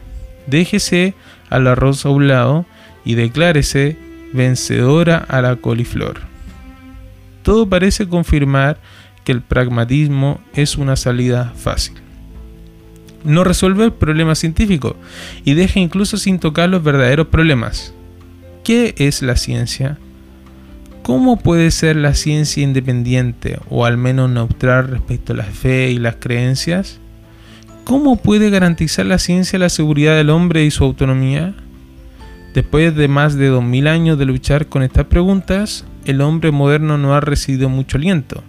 déjese 0.46 1.14
al 1.50 1.66
arroz 1.66 2.06
a 2.06 2.10
un 2.10 2.28
lado 2.28 2.66
y 3.04 3.14
declárese 3.14 3.96
vencedora 4.32 5.18
a 5.18 5.42
la 5.42 5.56
coliflor. 5.56 6.20
Todo 7.42 7.68
parece 7.68 8.08
confirmar 8.08 8.78
que 9.24 9.32
el 9.32 9.42
pragmatismo 9.42 10.40
es 10.54 10.76
una 10.76 10.96
salida 10.96 11.52
fácil. 11.56 11.94
No 13.24 13.44
resuelve 13.44 13.84
el 13.84 13.92
problema 13.92 14.34
científico 14.34 14.96
y 15.44 15.54
deja 15.54 15.78
incluso 15.78 16.16
sin 16.16 16.38
tocar 16.38 16.68
los 16.68 16.82
verdaderos 16.82 17.28
problemas. 17.28 17.94
¿Qué 18.64 18.94
es 18.98 19.22
la 19.22 19.36
ciencia? 19.36 19.98
¿Cómo 21.02 21.36
puede 21.36 21.72
ser 21.72 21.96
la 21.96 22.14
ciencia 22.14 22.62
independiente 22.62 23.58
o 23.68 23.84
al 23.84 23.96
menos 23.96 24.30
neutral 24.30 24.86
respecto 24.86 25.32
a 25.32 25.36
la 25.36 25.44
fe 25.44 25.90
y 25.90 25.98
las 25.98 26.16
creencias? 26.16 27.00
¿Cómo 27.82 28.16
puede 28.16 28.50
garantizar 28.50 29.06
la 29.06 29.18
ciencia 29.18 29.58
la 29.58 29.68
seguridad 29.68 30.14
del 30.14 30.30
hombre 30.30 30.64
y 30.64 30.70
su 30.70 30.84
autonomía? 30.84 31.54
Después 32.54 32.94
de 32.94 33.08
más 33.08 33.34
de 33.34 33.48
2000 33.48 33.88
años 33.88 34.16
de 34.16 34.26
luchar 34.26 34.66
con 34.66 34.84
estas 34.84 35.06
preguntas, 35.06 35.84
el 36.04 36.20
hombre 36.20 36.52
moderno 36.52 36.96
no 36.98 37.14
ha 37.14 37.20
recibido 37.20 37.68
mucho 37.68 37.96
aliento, 37.96 38.44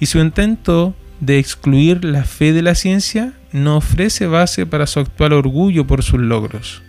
y 0.00 0.06
su 0.06 0.18
intento 0.18 0.96
de 1.20 1.38
excluir 1.38 2.04
la 2.04 2.24
fe 2.24 2.52
de 2.52 2.62
la 2.62 2.74
ciencia 2.74 3.34
no 3.52 3.76
ofrece 3.76 4.26
base 4.26 4.66
para 4.66 4.88
su 4.88 4.98
actual 4.98 5.32
orgullo 5.32 5.86
por 5.86 6.02
sus 6.02 6.18
logros. 6.18 6.82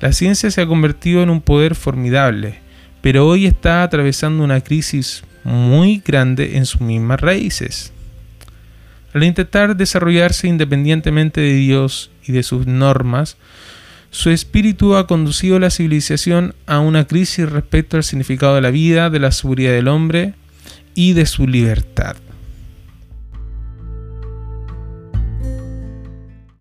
La 0.00 0.12
ciencia 0.12 0.50
se 0.50 0.62
ha 0.62 0.66
convertido 0.66 1.22
en 1.22 1.30
un 1.30 1.40
poder 1.40 1.76
formidable, 1.76 2.65
pero 3.00 3.26
hoy 3.26 3.46
está 3.46 3.82
atravesando 3.82 4.42
una 4.42 4.60
crisis 4.60 5.22
muy 5.44 6.02
grande 6.04 6.56
en 6.56 6.66
sus 6.66 6.80
mismas 6.80 7.20
raíces. 7.20 7.92
Al 9.14 9.24
intentar 9.24 9.76
desarrollarse 9.76 10.48
independientemente 10.48 11.40
de 11.40 11.54
Dios 11.54 12.10
y 12.26 12.32
de 12.32 12.42
sus 12.42 12.66
normas, 12.66 13.36
su 14.10 14.30
espíritu 14.30 14.96
ha 14.96 15.06
conducido 15.06 15.56
a 15.56 15.60
la 15.60 15.70
civilización 15.70 16.54
a 16.66 16.80
una 16.80 17.06
crisis 17.06 17.48
respecto 17.48 17.96
al 17.96 18.04
significado 18.04 18.54
de 18.54 18.60
la 18.60 18.70
vida, 18.70 19.10
de 19.10 19.20
la 19.20 19.30
seguridad 19.30 19.72
del 19.72 19.88
hombre 19.88 20.34
y 20.94 21.12
de 21.12 21.26
su 21.26 21.46
libertad. 21.46 22.16